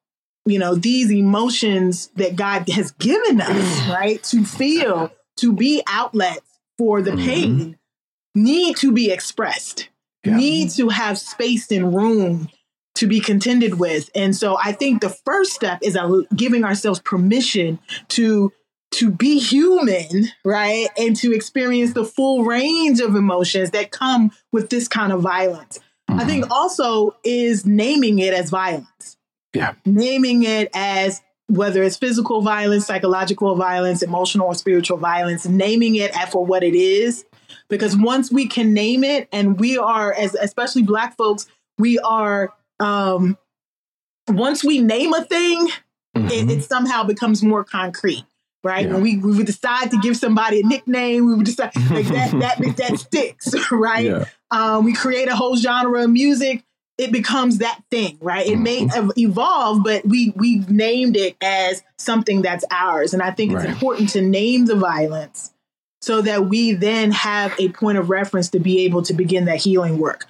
you 0.47 0.59
know 0.59 0.77
these 0.77 1.11
emotions 1.11 2.09
that 2.15 2.37
god 2.37 2.69
has 2.69 2.93
given 2.93 3.41
us 3.41 3.89
right 3.89 4.23
to 4.23 4.45
feel 4.45 5.11
to 5.37 5.53
be 5.53 5.83
outlets 5.89 6.61
for 6.79 7.03
the 7.03 7.11
mm-hmm. 7.11 7.27
pain 7.27 7.79
need 8.37 8.77
to 8.77 8.93
be 8.93 9.11
expressed 9.11 9.89
yeah. 10.25 10.37
need 10.37 10.71
to 10.71 10.91
have 10.91 11.19
space 11.19 11.73
and 11.73 11.93
room 11.93 12.49
to 13.01 13.07
be 13.07 13.19
contended 13.19 13.81
with. 13.81 14.11
And 14.15 14.37
so 14.37 14.59
I 14.63 14.73
think 14.73 15.01
the 15.01 15.09
first 15.09 15.55
step 15.55 15.79
is 15.83 15.99
giving 16.37 16.65
ourselves 16.65 17.01
permission 17.01 17.79
to 18.09 18.53
to 18.93 19.11
be 19.11 19.39
human, 19.39 20.29
right? 20.45 20.89
And 20.99 21.15
to 21.17 21.33
experience 21.33 21.93
the 21.93 22.05
full 22.05 22.45
range 22.45 23.01
of 23.01 23.15
emotions 23.15 23.71
that 23.71 23.93
come 23.93 24.33
with 24.53 24.69
this 24.69 24.89
kind 24.89 25.13
of 25.13 25.23
violence. 25.23 25.79
Mm-hmm. 26.11 26.21
I 26.21 26.25
think 26.25 26.45
mm-hmm. 26.45 26.53
also 26.53 27.17
is 27.23 27.65
naming 27.65 28.19
it 28.19 28.35
as 28.35 28.51
violence. 28.51 29.17
Yeah. 29.55 29.75
Naming 29.87 30.43
it 30.43 30.71
as 30.75 31.23
whether 31.47 31.83
it's 31.83 31.97
physical 31.97 32.43
violence, 32.43 32.87
psychological 32.87 33.55
violence, 33.55 34.03
emotional 34.03 34.49
or 34.49 34.55
spiritual 34.55 34.99
violence, 34.99 35.47
naming 35.47 35.95
it 35.95 36.13
for 36.31 36.45
what 36.45 36.63
it 36.65 36.75
is 36.75 37.25
because 37.69 37.97
once 37.97 38.31
we 38.31 38.47
can 38.47 38.75
name 38.75 39.05
it 39.05 39.29
and 39.33 39.59
we 39.59 39.79
are 39.79 40.13
as 40.13 40.35
especially 40.35 40.83
black 40.83 41.17
folks 41.17 41.47
we 41.81 41.99
are 42.01 42.53
um 42.81 43.37
once 44.29 44.65
we 44.65 44.81
name 44.81 45.13
a 45.15 45.25
thing 45.25 45.69
mm-hmm. 46.17 46.27
it, 46.27 46.51
it, 46.51 46.65
somehow 46.65 47.05
becomes 47.05 47.43
more 47.43 47.65
concrete 47.65 48.25
right 48.63 48.87
yeah. 48.87 48.93
when 48.93 49.03
we, 49.03 49.17
we 49.17 49.43
decide 49.43 49.91
to 49.91 49.99
give 49.99 50.17
somebody 50.17 50.61
a 50.61 50.63
nickname 50.65 51.27
we 51.27 51.35
would 51.35 51.47
decide 51.47 51.71
like 51.91 52.07
that 52.07 52.31
that 52.33 52.59
that 52.77 52.99
sticks 52.99 53.55
right 53.71 54.07
yeah. 54.07 54.25
um, 54.51 54.85
we 54.85 54.93
create 54.93 55.29
a 55.29 55.37
whole 55.37 55.57
genre 55.57 56.05
of 56.05 56.11
music 56.11 56.65
it 57.01 57.13
becomes 57.13 57.59
that 57.59 57.81
thing, 57.91 58.19
right? 58.21 58.47
It 58.47 58.59
may 58.59 58.85
mm-hmm. 58.85 59.09
evolve, 59.17 59.83
but 59.83 60.07
we 60.07 60.35
we've 60.37 60.69
named 60.69 61.17
it 61.17 61.35
as 61.41 61.83
something 61.97 62.43
that's 62.43 62.63
ours. 62.71 63.15
And 63.15 63.23
I 63.23 63.31
think 63.31 63.53
it's 63.53 63.65
right. 63.65 63.71
important 63.71 64.11
to 64.11 64.21
name 64.21 64.67
the 64.67 64.77
violence 64.77 65.51
so 66.03 66.21
that 66.21 66.47
we 66.47 66.73
then 66.73 67.11
have 67.13 67.55
a 67.59 67.71
point 67.71 67.97
of 67.97 68.11
reference 68.11 68.51
to 68.51 68.61
be 68.61 68.85
able 68.85 69.01
to 69.05 69.15
begin 69.15 69.47
that 69.47 69.57
healing 69.57 69.97
work. 69.97 70.27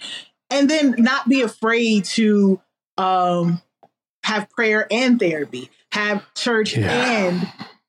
And 0.50 0.68
then 0.68 0.94
not 0.98 1.28
be 1.28 1.42
afraid 1.42 2.04
to 2.06 2.60
um, 2.98 3.62
have 4.24 4.50
prayer 4.50 4.86
and 4.90 5.18
therapy, 5.18 5.70
have 5.92 6.24
church 6.34 6.76
yeah. 6.76 7.38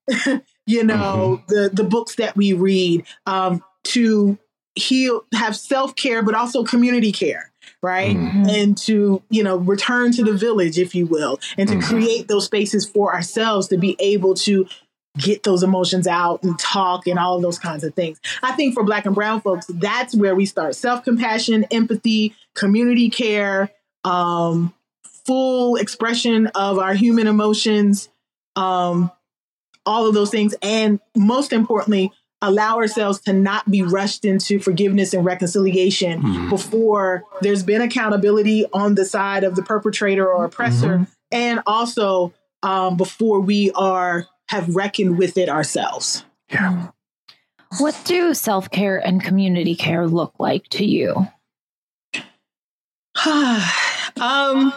and 0.07 0.43
you 0.65 0.83
know 0.83 1.41
mm-hmm. 1.41 1.53
the 1.53 1.69
the 1.73 1.83
books 1.83 2.15
that 2.15 2.35
we 2.35 2.53
read 2.53 3.05
um, 3.25 3.63
to 3.83 4.37
heal, 4.75 5.25
have 5.33 5.55
self 5.55 5.95
care, 5.95 6.23
but 6.23 6.35
also 6.35 6.63
community 6.63 7.11
care 7.11 7.51
right? 7.81 8.15
Mm-hmm. 8.15 8.45
And 8.47 8.77
to, 8.79 9.21
you 9.29 9.43
know, 9.43 9.57
return 9.57 10.11
to 10.13 10.23
the 10.23 10.33
village, 10.33 10.77
if 10.77 10.93
you 10.93 11.05
will, 11.05 11.39
and 11.57 11.67
to 11.69 11.75
mm-hmm. 11.75 11.87
create 11.87 12.27
those 12.27 12.45
spaces 12.45 12.85
for 12.85 13.13
ourselves 13.13 13.67
to 13.69 13.77
be 13.77 13.95
able 13.99 14.35
to 14.35 14.67
get 15.17 15.43
those 15.43 15.61
emotions 15.61 16.07
out 16.07 16.41
and 16.43 16.57
talk 16.57 17.05
and 17.05 17.19
all 17.19 17.39
those 17.41 17.59
kinds 17.59 17.83
of 17.83 17.93
things. 17.93 18.19
I 18.43 18.53
think 18.53 18.73
for 18.73 18.83
black 18.83 19.05
and 19.05 19.13
brown 19.13 19.41
folks, 19.41 19.65
that's 19.67 20.15
where 20.15 20.35
we 20.35 20.45
start 20.45 20.75
self-compassion, 20.75 21.65
empathy, 21.71 22.33
community 22.55 23.09
care, 23.09 23.71
um, 24.03 24.73
full 25.03 25.75
expression 25.75 26.47
of 26.47 26.79
our 26.79 26.93
human 26.93 27.27
emotions, 27.27 28.09
um, 28.55 29.11
all 29.85 30.07
of 30.07 30.13
those 30.13 30.29
things. 30.29 30.55
And 30.61 30.99
most 31.15 31.53
importantly, 31.53 32.11
allow 32.41 32.77
ourselves 32.77 33.19
to 33.21 33.33
not 33.33 33.69
be 33.69 33.81
rushed 33.81 34.25
into 34.25 34.59
forgiveness 34.59 35.13
and 35.13 35.23
reconciliation 35.23 36.21
mm-hmm. 36.21 36.49
before 36.49 37.23
there's 37.41 37.63
been 37.63 37.81
accountability 37.81 38.65
on 38.73 38.95
the 38.95 39.05
side 39.05 39.43
of 39.43 39.55
the 39.55 39.61
perpetrator 39.61 40.27
or 40.27 40.45
oppressor 40.45 40.97
mm-hmm. 40.97 41.03
and 41.31 41.61
also 41.67 42.33
um, 42.63 42.97
before 42.97 43.39
we 43.39 43.71
are 43.75 44.27
have 44.49 44.75
reckoned 44.75 45.17
with 45.17 45.37
it 45.37 45.49
ourselves 45.49 46.25
yeah 46.49 46.89
what 47.77 47.99
do 48.05 48.33
self-care 48.33 48.97
and 48.97 49.23
community 49.23 49.75
care 49.75 50.07
look 50.07 50.33
like 50.39 50.67
to 50.69 50.83
you 50.83 51.27
um 54.21 54.73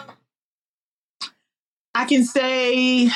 i 1.93 2.05
can 2.07 2.23
say 2.23 3.09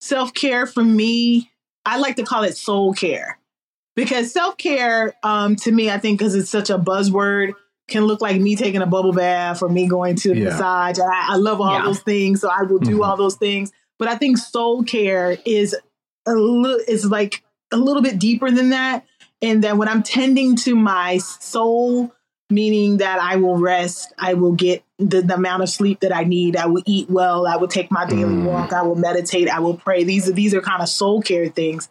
self-care 0.00 0.66
for 0.66 0.84
me 0.84 1.50
I 1.88 1.96
like 1.96 2.16
to 2.16 2.22
call 2.22 2.42
it 2.42 2.56
soul 2.56 2.92
care 2.92 3.38
because 3.96 4.30
self 4.30 4.58
care, 4.58 5.14
um, 5.22 5.56
to 5.56 5.72
me, 5.72 5.90
I 5.90 5.98
think 5.98 6.18
because 6.18 6.34
it's 6.34 6.50
such 6.50 6.68
a 6.68 6.78
buzzword, 6.78 7.54
can 7.88 8.04
look 8.04 8.20
like 8.20 8.38
me 8.38 8.56
taking 8.56 8.82
a 8.82 8.86
bubble 8.86 9.14
bath 9.14 9.62
or 9.62 9.70
me 9.70 9.88
going 9.88 10.16
to 10.16 10.36
yeah. 10.36 10.50
massage. 10.50 10.98
And 10.98 11.10
I, 11.10 11.32
I 11.32 11.36
love 11.36 11.62
all 11.62 11.72
yeah. 11.72 11.84
those 11.84 12.00
things, 12.00 12.42
so 12.42 12.50
I 12.50 12.62
will 12.62 12.78
do 12.78 12.90
mm-hmm. 12.90 13.02
all 13.02 13.16
those 13.16 13.36
things. 13.36 13.72
But 13.98 14.08
I 14.08 14.16
think 14.16 14.36
soul 14.36 14.84
care 14.84 15.38
is 15.46 15.74
a 16.26 16.32
little 16.32 16.78
is 16.86 17.06
like 17.06 17.42
a 17.72 17.78
little 17.78 18.02
bit 18.02 18.18
deeper 18.18 18.50
than 18.50 18.70
that. 18.70 19.06
And 19.40 19.64
that 19.64 19.78
when 19.78 19.88
I'm 19.88 20.02
tending 20.02 20.56
to 20.56 20.74
my 20.74 21.18
soul, 21.18 22.12
meaning 22.50 22.98
that 22.98 23.20
I 23.20 23.36
will 23.36 23.56
rest, 23.56 24.12
I 24.18 24.34
will 24.34 24.52
get 24.52 24.82
the, 24.98 25.20
the, 25.20 25.34
amount 25.34 25.62
of 25.62 25.68
sleep 25.68 26.00
that 26.00 26.14
I 26.14 26.24
need, 26.24 26.56
I 26.56 26.66
will 26.66 26.82
eat 26.86 27.10
well, 27.10 27.46
I 27.46 27.56
will 27.56 27.68
take 27.68 27.90
my 27.90 28.06
daily 28.06 28.34
mm. 28.34 28.44
walk, 28.44 28.72
I 28.72 28.82
will 28.82 28.96
meditate, 28.96 29.48
I 29.48 29.60
will 29.60 29.76
pray. 29.76 30.04
These 30.04 30.28
are 30.28 30.32
these 30.32 30.54
are 30.54 30.60
kind 30.60 30.82
of 30.82 30.88
soul 30.88 31.22
care 31.22 31.48
things. 31.48 31.88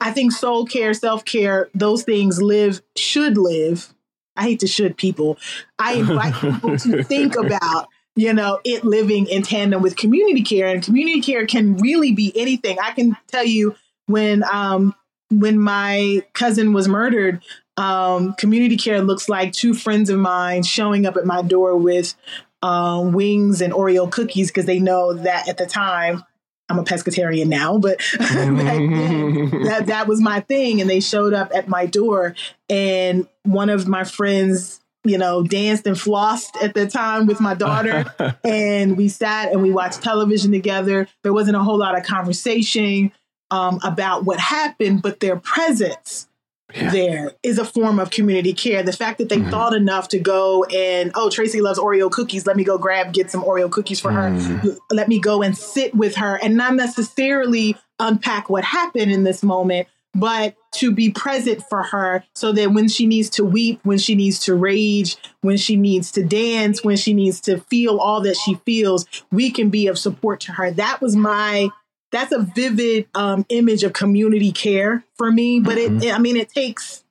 I 0.00 0.10
think 0.10 0.32
soul 0.32 0.66
care, 0.66 0.94
self 0.94 1.24
care, 1.24 1.68
those 1.74 2.04
things 2.04 2.40
live 2.40 2.82
should 2.96 3.36
live. 3.36 3.92
I 4.36 4.44
hate 4.44 4.60
to 4.60 4.66
should 4.66 4.96
people. 4.96 5.38
I 5.78 5.94
invite 5.94 6.34
people 6.34 6.78
to 6.78 7.02
think 7.04 7.36
about 7.36 7.88
you 8.14 8.32
know 8.32 8.60
it 8.64 8.84
living 8.84 9.26
in 9.26 9.42
tandem 9.42 9.82
with 9.82 9.96
community 9.96 10.42
care, 10.42 10.68
and 10.68 10.82
community 10.82 11.20
care 11.20 11.46
can 11.46 11.76
really 11.76 12.12
be 12.12 12.32
anything. 12.36 12.78
I 12.82 12.92
can 12.92 13.16
tell 13.28 13.44
you 13.44 13.74
when 14.06 14.44
um 14.44 14.94
when 15.40 15.58
my 15.58 16.22
cousin 16.34 16.72
was 16.72 16.88
murdered, 16.88 17.42
um, 17.76 18.34
community 18.34 18.76
care 18.76 19.00
looks 19.00 19.28
like 19.28 19.52
two 19.52 19.74
friends 19.74 20.10
of 20.10 20.18
mine 20.18 20.62
showing 20.62 21.06
up 21.06 21.16
at 21.16 21.24
my 21.24 21.42
door 21.42 21.76
with 21.76 22.14
um, 22.62 23.12
wings 23.12 23.60
and 23.60 23.72
Oreo 23.72 24.10
cookies 24.10 24.48
because 24.48 24.66
they 24.66 24.78
know 24.78 25.12
that 25.12 25.48
at 25.48 25.58
the 25.58 25.66
time 25.66 26.24
I'm 26.68 26.78
a 26.78 26.84
pescatarian 26.84 27.48
now, 27.48 27.78
but 27.78 28.00
then, 28.18 28.56
that 29.64 29.86
that 29.86 30.06
was 30.06 30.20
my 30.20 30.40
thing. 30.40 30.80
And 30.80 30.88
they 30.88 31.00
showed 31.00 31.34
up 31.34 31.50
at 31.54 31.68
my 31.68 31.86
door, 31.86 32.34
and 32.68 33.26
one 33.42 33.68
of 33.68 33.86
my 33.86 34.04
friends, 34.04 34.80
you 35.04 35.18
know, 35.18 35.42
danced 35.42 35.86
and 35.86 35.96
flossed 35.96 36.62
at 36.62 36.74
the 36.74 36.86
time 36.86 37.26
with 37.26 37.40
my 37.40 37.54
daughter, 37.54 38.06
and 38.44 38.96
we 38.96 39.08
sat 39.08 39.52
and 39.52 39.62
we 39.62 39.70
watched 39.70 40.02
television 40.02 40.50
together. 40.52 41.08
There 41.22 41.32
wasn't 41.32 41.56
a 41.56 41.62
whole 41.62 41.78
lot 41.78 41.98
of 41.98 42.04
conversation 42.04 43.12
um, 43.52 43.78
about 43.84 44.24
what 44.24 44.40
happened, 44.40 45.02
but 45.02 45.20
their 45.20 45.36
presence 45.36 46.26
yeah. 46.74 46.90
there 46.90 47.32
is 47.42 47.58
a 47.58 47.64
form 47.64 47.98
of 48.00 48.10
community 48.10 48.54
care. 48.54 48.82
The 48.82 48.92
fact 48.92 49.18
that 49.18 49.28
they 49.28 49.36
mm-hmm. 49.36 49.50
thought 49.50 49.74
enough 49.74 50.08
to 50.08 50.18
go 50.18 50.64
and, 50.64 51.12
oh, 51.14 51.28
Tracey 51.30 51.60
loves 51.60 51.78
Oreo 51.78 52.10
cookies. 52.10 52.46
Let 52.46 52.56
me 52.56 52.64
go 52.64 52.78
grab, 52.78 53.12
get 53.12 53.30
some 53.30 53.44
Oreo 53.44 53.70
cookies 53.70 54.00
for 54.00 54.10
mm-hmm. 54.10 54.68
her. 54.68 54.76
Let 54.90 55.08
me 55.08 55.20
go 55.20 55.42
and 55.42 55.56
sit 55.56 55.94
with 55.94 56.16
her 56.16 56.36
and 56.42 56.56
not 56.56 56.74
necessarily 56.74 57.76
unpack 57.98 58.48
what 58.48 58.64
happened 58.64 59.12
in 59.12 59.24
this 59.24 59.42
moment, 59.42 59.86
but 60.14 60.54
to 60.76 60.90
be 60.90 61.10
present 61.10 61.62
for 61.68 61.82
her 61.82 62.24
so 62.34 62.52
that 62.52 62.72
when 62.72 62.88
she 62.88 63.06
needs 63.06 63.28
to 63.30 63.44
weep, 63.44 63.80
when 63.82 63.98
she 63.98 64.14
needs 64.14 64.38
to 64.40 64.54
rage, 64.54 65.16
when 65.42 65.56
she 65.56 65.76
needs 65.76 66.10
to 66.12 66.24
dance, 66.24 66.82
when 66.82 66.96
she 66.96 67.12
needs 67.12 67.40
to 67.42 67.60
feel 67.60 67.98
all 67.98 68.22
that 68.22 68.36
she 68.36 68.54
feels, 68.66 69.06
we 69.30 69.50
can 69.50 69.68
be 69.68 69.86
of 69.86 69.98
support 69.98 70.40
to 70.40 70.52
her. 70.52 70.70
That 70.70 71.00
was 71.00 71.16
my 71.16 71.68
that's 72.12 72.30
a 72.30 72.42
vivid 72.42 73.08
um, 73.14 73.44
image 73.48 73.82
of 73.82 73.94
community 73.94 74.52
care 74.52 75.02
for 75.16 75.32
me. 75.32 75.60
But 75.60 75.78
mm-hmm. 75.78 76.02
it, 76.02 76.14
I 76.14 76.18
mean, 76.18 76.36
it 76.36 76.50
takes 76.50 77.02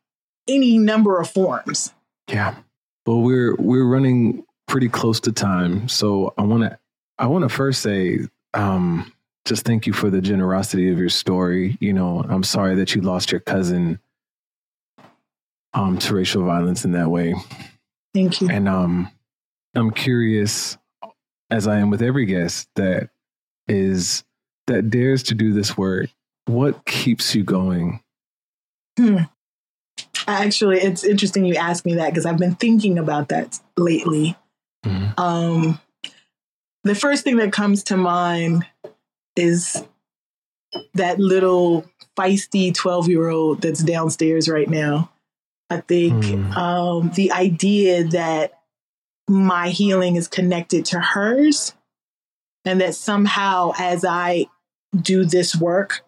any 0.48 0.78
number 0.78 1.20
of 1.20 1.30
forms. 1.30 1.94
Yeah. 2.30 2.56
Well, 3.06 3.22
we're 3.22 3.56
we're 3.56 3.86
running 3.86 4.46
pretty 4.68 4.88
close 4.88 5.20
to 5.22 5.32
time, 5.32 5.90
so 5.90 6.34
I 6.38 6.44
want 6.44 6.64
to 6.64 6.80
I 7.18 7.28
want 7.28 7.44
to 7.44 7.50
first 7.50 7.82
say 7.82 8.20
um, 8.54 9.12
just 9.46 9.66
thank 9.66 9.88
you 9.88 9.94
for 9.94 10.10
the 10.10 10.22
generosity 10.22 10.92
of 10.92 11.00
your 11.00 11.10
story. 11.10 11.78
You 11.82 11.94
know, 11.94 12.24
I'm 12.28 12.44
sorry 12.44 12.76
that 12.76 12.96
you 12.96 13.02
lost 13.02 13.32
your 13.32 13.42
cousin 13.42 14.00
um, 15.74 15.98
to 16.00 16.16
racial 16.16 16.46
violence 16.46 16.86
in 16.86 16.92
that 16.92 17.10
way. 17.10 17.34
Thank 18.14 18.42
you. 18.42 18.50
And 18.50 18.68
um, 18.70 19.12
I'm 19.74 19.92
curious, 19.92 20.78
as 21.50 21.68
I 21.68 21.80
am 21.80 21.90
with 21.90 22.02
every 22.02 22.26
guest, 22.26 22.70
that 22.76 23.10
is 23.68 24.24
that 24.72 24.90
dares 24.90 25.24
to 25.24 25.36
do 25.36 25.54
this 25.54 25.78
work, 25.78 26.10
what 26.46 26.86
keeps 26.86 27.36
you 27.36 27.44
going? 27.44 28.02
Hmm. 28.98 29.18
Actually, 30.28 30.80
it's 30.80 31.04
interesting 31.04 31.46
you 31.46 31.56
ask 31.56 31.86
me 31.86 31.96
that 31.96 32.10
because 32.10 32.26
I've 32.26 32.38
been 32.38 32.56
thinking 32.56 33.00
about 33.00 33.30
that 33.30 33.60
lately. 33.78 34.36
Mm-hmm. 34.86 35.20
Um, 35.20 35.80
the 36.84 36.96
first 36.96 37.24
thing 37.24 37.38
that 37.38 37.52
comes 37.52 37.84
to 37.84 37.98
mind 37.98 38.66
is 39.36 39.84
that 40.94 41.20
little 41.20 41.86
feisty 42.18 42.74
12 42.74 43.10
year 43.10 43.30
old 43.30 43.62
that's 43.62 43.84
downstairs 43.84 44.48
right 44.48 44.70
now. 44.70 45.12
I 45.70 45.82
think 45.82 46.24
mm. 46.24 46.56
um, 46.56 47.12
the 47.16 47.32
idea 47.32 48.04
that 48.04 48.60
my 49.30 49.70
healing 49.70 50.18
is 50.18 50.28
connected 50.28 50.86
to 50.86 51.00
hers 51.00 51.74
and 52.66 52.82
that 52.82 52.96
somehow 52.96 53.72
as 53.78 54.04
I 54.04 54.48
do 54.96 55.26
this 55.26 55.56
work 55.56 56.04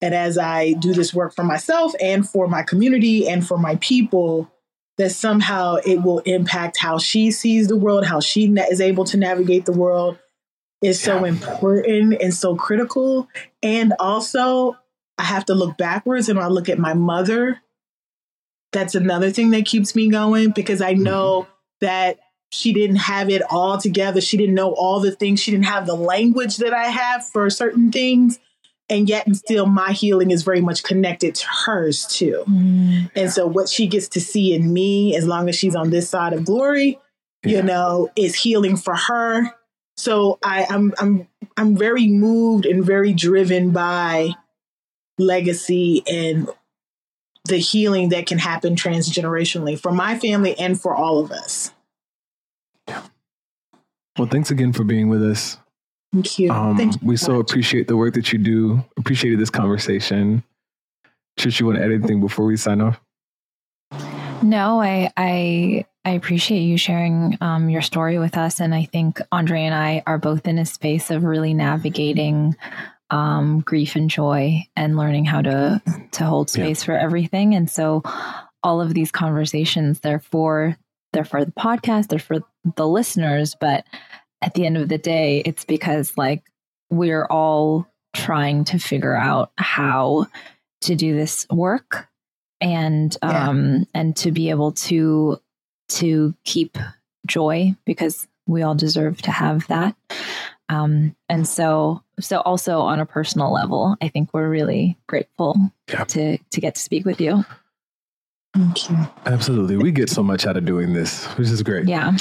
and 0.00 0.14
as 0.14 0.38
I 0.38 0.72
do 0.72 0.92
this 0.92 1.12
work 1.12 1.34
for 1.34 1.44
myself 1.44 1.92
and 2.00 2.28
for 2.28 2.46
my 2.46 2.62
community 2.62 3.28
and 3.28 3.46
for 3.46 3.58
my 3.58 3.76
people, 3.76 4.50
that 4.96 5.10
somehow 5.10 5.76
it 5.84 6.02
will 6.02 6.20
impact 6.20 6.78
how 6.78 6.98
she 6.98 7.30
sees 7.30 7.68
the 7.68 7.76
world, 7.76 8.06
how 8.06 8.20
she 8.20 8.46
is 8.46 8.80
able 8.80 9.04
to 9.06 9.16
navigate 9.16 9.64
the 9.64 9.72
world 9.72 10.18
is 10.82 11.00
so 11.00 11.24
important 11.24 12.20
and 12.20 12.32
so 12.32 12.54
critical. 12.54 13.28
And 13.62 13.92
also, 13.98 14.76
I 15.18 15.24
have 15.24 15.44
to 15.46 15.54
look 15.54 15.76
backwards 15.76 16.28
and 16.28 16.38
I 16.38 16.46
look 16.46 16.68
at 16.68 16.78
my 16.78 16.94
mother. 16.94 17.60
That's 18.72 18.94
another 18.94 19.30
thing 19.30 19.50
that 19.50 19.66
keeps 19.66 19.96
me 19.96 20.08
going 20.08 20.50
because 20.50 20.80
I 20.80 20.92
know 20.92 21.42
mm-hmm. 21.42 21.86
that 21.86 22.18
she 22.50 22.72
didn't 22.72 22.96
have 22.96 23.28
it 23.30 23.42
all 23.50 23.78
together. 23.78 24.20
She 24.20 24.36
didn't 24.36 24.54
know 24.54 24.72
all 24.72 25.00
the 25.00 25.12
things. 25.12 25.40
She 25.40 25.50
didn't 25.50 25.66
have 25.66 25.86
the 25.86 25.94
language 25.94 26.56
that 26.58 26.72
I 26.72 26.86
have 26.86 27.26
for 27.26 27.50
certain 27.50 27.92
things. 27.92 28.38
and 28.88 29.08
yet 29.08 29.26
and 29.26 29.36
still 29.36 29.66
my 29.66 29.92
healing 29.92 30.30
is 30.30 30.42
very 30.42 30.60
much 30.60 30.82
connected 30.82 31.34
to 31.34 31.46
hers 31.66 32.06
too. 32.06 32.42
Mm. 32.48 33.10
And 33.14 33.30
so 33.30 33.46
what 33.46 33.68
she 33.68 33.86
gets 33.86 34.08
to 34.08 34.20
see 34.20 34.54
in 34.54 34.72
me, 34.72 35.14
as 35.14 35.26
long 35.26 35.48
as 35.48 35.56
she's 35.56 35.76
on 35.76 35.90
this 35.90 36.08
side 36.08 36.32
of 36.32 36.44
glory, 36.44 36.98
yeah. 37.44 37.58
you 37.58 37.62
know, 37.62 38.08
is 38.16 38.34
healing 38.34 38.76
for 38.76 38.94
her. 38.94 39.52
So 39.96 40.38
I, 40.42 40.66
I'm 40.70 40.94
I'm 40.98 41.28
I'm 41.56 41.76
very 41.76 42.08
moved 42.08 42.64
and 42.64 42.84
very 42.84 43.12
driven 43.12 43.72
by 43.72 44.30
legacy 45.18 46.02
and 46.06 46.48
the 47.44 47.58
healing 47.58 48.10
that 48.10 48.26
can 48.26 48.38
happen 48.38 48.76
transgenerationally 48.76 49.78
for 49.78 49.90
my 49.90 50.18
family 50.18 50.58
and 50.58 50.80
for 50.80 50.94
all 50.94 51.18
of 51.18 51.32
us. 51.32 51.72
Yeah. 54.18 54.22
Well, 54.22 54.30
thanks 54.30 54.50
again 54.50 54.72
for 54.72 54.84
being 54.84 55.08
with 55.08 55.22
us. 55.22 55.58
Thank 56.12 56.38
you. 56.38 56.50
Um, 56.50 56.76
Thank 56.76 56.94
you 56.94 57.00
we 57.06 57.16
so 57.16 57.34
much. 57.34 57.50
appreciate 57.50 57.86
the 57.86 57.96
work 57.96 58.14
that 58.14 58.32
you 58.32 58.38
do. 58.38 58.84
Appreciated 58.96 59.38
this 59.38 59.50
conversation. 59.50 60.42
Trish, 61.38 61.60
you 61.60 61.66
want 61.66 61.78
to 61.78 61.84
add 61.84 61.92
anything 61.92 62.20
before 62.20 62.46
we 62.46 62.56
sign 62.56 62.80
off? 62.80 63.00
No, 64.42 64.80
I 64.80 65.12
I 65.16 65.84
I 66.04 66.10
appreciate 66.12 66.60
you 66.60 66.78
sharing 66.78 67.36
um, 67.40 67.68
your 67.68 67.82
story 67.82 68.18
with 68.18 68.36
us, 68.36 68.60
and 68.60 68.74
I 68.74 68.84
think 68.86 69.20
Andre 69.30 69.62
and 69.62 69.74
I 69.74 70.02
are 70.06 70.18
both 70.18 70.46
in 70.46 70.58
a 70.58 70.64
space 70.64 71.10
of 71.10 71.24
really 71.24 71.54
navigating 71.54 72.56
um, 73.10 73.60
grief 73.60 73.96
and 73.96 74.08
joy 74.08 74.66
and 74.76 74.96
learning 74.96 75.26
how 75.26 75.42
to 75.42 75.82
to 76.12 76.24
hold 76.24 76.50
space 76.50 76.82
yeah. 76.82 76.86
for 76.86 76.92
everything. 76.96 77.54
And 77.54 77.68
so, 77.68 78.02
all 78.62 78.80
of 78.80 78.94
these 78.94 79.12
conversations, 79.12 80.00
they're 80.00 80.20
for 80.20 80.76
they're 81.12 81.24
for 81.24 81.44
the 81.44 81.52
podcast, 81.52 82.08
they're 82.08 82.18
for 82.18 82.40
the 82.76 82.86
listeners, 82.86 83.56
but 83.60 83.84
at 84.42 84.54
the 84.54 84.66
end 84.66 84.76
of 84.76 84.88
the 84.88 84.98
day, 84.98 85.42
it's 85.44 85.64
because 85.64 86.16
like 86.16 86.42
we're 86.90 87.26
all 87.26 87.86
trying 88.14 88.64
to 88.64 88.78
figure 88.78 89.16
out 89.16 89.52
how 89.56 90.26
to 90.82 90.94
do 90.94 91.14
this 91.14 91.46
work 91.50 92.08
and 92.60 93.16
yeah. 93.22 93.48
um 93.48 93.86
and 93.94 94.16
to 94.16 94.32
be 94.32 94.50
able 94.50 94.72
to 94.72 95.38
to 95.88 96.34
keep 96.44 96.78
joy 97.26 97.74
because 97.84 98.26
we 98.46 98.62
all 98.62 98.74
deserve 98.74 99.20
to 99.22 99.30
have 99.30 99.66
that 99.68 99.94
um 100.68 101.14
and 101.28 101.46
so 101.46 102.02
so 102.18 102.40
also 102.40 102.80
on 102.80 102.98
a 102.98 103.06
personal 103.06 103.52
level 103.52 103.96
i 104.00 104.08
think 104.08 104.30
we're 104.32 104.48
really 104.48 104.98
grateful 105.06 105.56
yeah. 105.88 106.04
to 106.04 106.38
to 106.50 106.60
get 106.60 106.74
to 106.74 106.80
speak 106.80 107.04
with 107.04 107.20
you 107.20 107.44
thank 108.58 108.90
you 108.90 108.96
absolutely 109.26 109.76
we 109.76 109.92
get 109.92 110.10
so 110.10 110.22
much 110.22 110.46
out 110.46 110.56
of 110.56 110.64
doing 110.64 110.92
this 110.92 111.26
which 111.36 111.48
is 111.48 111.62
great 111.62 111.86
yeah 111.86 112.16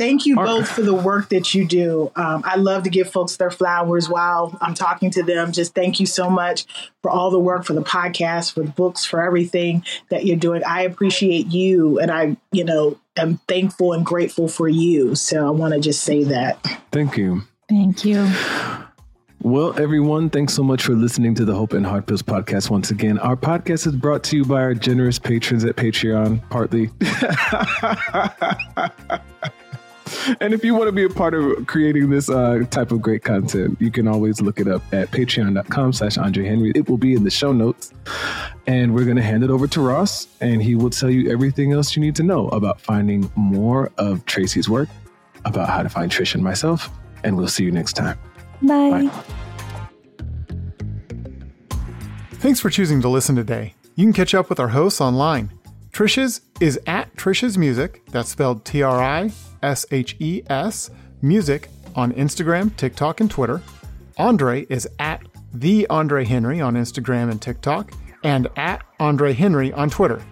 Thank 0.00 0.24
you 0.24 0.34
both 0.34 0.66
for 0.66 0.80
the 0.80 0.94
work 0.94 1.28
that 1.28 1.52
you 1.52 1.68
do. 1.68 2.10
Um, 2.16 2.42
I 2.46 2.56
love 2.56 2.84
to 2.84 2.88
give 2.88 3.10
folks 3.10 3.36
their 3.36 3.50
flowers 3.50 4.08
while 4.08 4.56
I'm 4.62 4.72
talking 4.72 5.10
to 5.10 5.22
them. 5.22 5.52
Just 5.52 5.74
thank 5.74 6.00
you 6.00 6.06
so 6.06 6.30
much 6.30 6.64
for 7.02 7.10
all 7.10 7.30
the 7.30 7.38
work, 7.38 7.66
for 7.66 7.74
the 7.74 7.82
podcast, 7.82 8.54
for 8.54 8.62
the 8.62 8.70
books, 8.70 9.04
for 9.04 9.22
everything 9.22 9.84
that 10.08 10.24
you're 10.24 10.38
doing. 10.38 10.64
I 10.64 10.84
appreciate 10.84 11.48
you, 11.48 11.98
and 11.98 12.10
I, 12.10 12.38
you 12.50 12.64
know, 12.64 12.98
am 13.14 13.40
thankful 13.46 13.92
and 13.92 14.02
grateful 14.02 14.48
for 14.48 14.70
you. 14.70 15.14
So 15.16 15.46
I 15.46 15.50
want 15.50 15.74
to 15.74 15.80
just 15.80 16.02
say 16.02 16.24
that. 16.24 16.66
Thank 16.92 17.18
you. 17.18 17.42
Thank 17.68 18.02
you. 18.02 18.26
Well, 19.42 19.72
everyone, 19.80 20.28
thanks 20.28 20.52
so 20.52 20.62
much 20.62 20.82
for 20.82 20.92
listening 20.92 21.34
to 21.36 21.46
the 21.46 21.54
Hope 21.54 21.72
and 21.72 21.86
Hard 21.86 22.06
Pills 22.06 22.20
podcast 22.20 22.68
once 22.68 22.90
again. 22.90 23.18
Our 23.18 23.36
podcast 23.36 23.86
is 23.86 23.96
brought 23.96 24.22
to 24.24 24.36
you 24.36 24.44
by 24.44 24.60
our 24.60 24.74
generous 24.74 25.18
patrons 25.18 25.64
at 25.64 25.76
Patreon, 25.76 26.46
partly. 26.50 26.90
and 30.42 30.52
if 30.52 30.62
you 30.62 30.74
want 30.74 30.88
to 30.88 30.92
be 30.92 31.04
a 31.04 31.08
part 31.08 31.32
of 31.32 31.66
creating 31.66 32.10
this 32.10 32.28
uh, 32.28 32.64
type 32.70 32.92
of 32.92 33.00
great 33.00 33.24
content, 33.24 33.80
you 33.80 33.90
can 33.90 34.06
always 34.06 34.42
look 34.42 34.60
it 34.60 34.68
up 34.68 34.82
at 34.92 35.10
patreon.com 35.10 35.94
slash 35.94 36.18
Andre 36.18 36.44
Henry. 36.44 36.72
It 36.74 36.90
will 36.90 36.98
be 36.98 37.14
in 37.14 37.24
the 37.24 37.30
show 37.30 37.54
notes. 37.54 37.94
And 38.66 38.94
we're 38.94 39.06
going 39.06 39.16
to 39.16 39.22
hand 39.22 39.42
it 39.42 39.48
over 39.48 39.66
to 39.68 39.80
Ross, 39.80 40.28
and 40.42 40.62
he 40.62 40.74
will 40.74 40.90
tell 40.90 41.08
you 41.08 41.32
everything 41.32 41.72
else 41.72 41.96
you 41.96 42.02
need 42.02 42.14
to 42.16 42.22
know 42.22 42.48
about 42.48 42.78
finding 42.78 43.32
more 43.36 43.90
of 43.96 44.22
Tracey's 44.26 44.68
work, 44.68 44.90
about 45.46 45.70
how 45.70 45.82
to 45.82 45.88
find 45.88 46.12
Trish 46.12 46.34
and 46.34 46.44
myself. 46.44 46.90
And 47.24 47.38
we'll 47.38 47.48
see 47.48 47.64
you 47.64 47.72
next 47.72 47.94
time. 47.94 48.18
Bye. 48.62 48.90
Bye. 48.90 49.10
Thanks 52.34 52.60
for 52.60 52.70
choosing 52.70 53.02
to 53.02 53.08
listen 53.08 53.36
today. 53.36 53.74
You 53.96 54.04
can 54.06 54.12
catch 54.12 54.34
up 54.34 54.48
with 54.48 54.58
our 54.58 54.68
hosts 54.68 55.00
online. 55.00 55.52
Trish's 55.92 56.40
is 56.60 56.80
at 56.86 57.14
Trish's 57.16 57.58
Music, 57.58 58.02
that's 58.06 58.30
spelled 58.30 58.64
T 58.64 58.82
R 58.82 59.02
I 59.02 59.30
S 59.62 59.84
H 59.90 60.16
E 60.20 60.42
S, 60.48 60.90
music 61.20 61.68
on 61.94 62.12
Instagram, 62.12 62.74
TikTok, 62.76 63.20
and 63.20 63.30
Twitter. 63.30 63.60
Andre 64.16 64.66
is 64.70 64.88
at 64.98 65.22
the 65.52 65.86
Andre 65.90 66.24
Henry 66.24 66.60
on 66.60 66.74
Instagram 66.74 67.30
and 67.30 67.42
TikTok, 67.42 67.92
and 68.22 68.48
at 68.56 68.84
Andre 68.98 69.32
Henry 69.32 69.72
on 69.72 69.90
Twitter. 69.90 70.22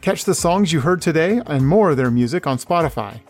Catch 0.00 0.24
the 0.24 0.34
songs 0.34 0.72
you 0.72 0.80
heard 0.80 1.02
today 1.02 1.42
and 1.46 1.66
more 1.66 1.90
of 1.90 1.96
their 1.96 2.10
music 2.10 2.46
on 2.46 2.58
Spotify. 2.58 3.20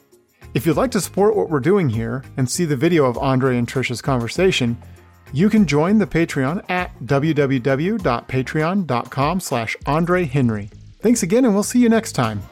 If 0.55 0.65
you'd 0.67 0.77
like 0.77 0.91
to 0.93 1.01
support 1.01 1.35
what 1.37 1.51
we're 1.51 1.61
doing 1.61 1.89
here 1.89 2.25
and 2.37 2.51
see 2.51 2.65
the 2.65 2.77
video 2.77 3.05
of 3.05 3.17
Andre 3.19 3.59
and 3.59 3.69
Trisha's 3.69 4.03
conversation, 4.03 4.77
you 5.33 5.51
can 5.51 5.67
join 5.67 5.99
the 5.99 6.07
Patreon 6.07 6.65
at 6.71 6.97
www.patreon.com 7.01 9.41
slash 9.41 9.77
Andre 9.87 10.25
Henry. 10.25 10.71
Thanks 11.01 11.23
again, 11.23 11.45
and 11.45 11.55
we'll 11.55 11.63
see 11.63 11.81
you 11.81 11.89
next 11.89 12.13
time. 12.13 12.43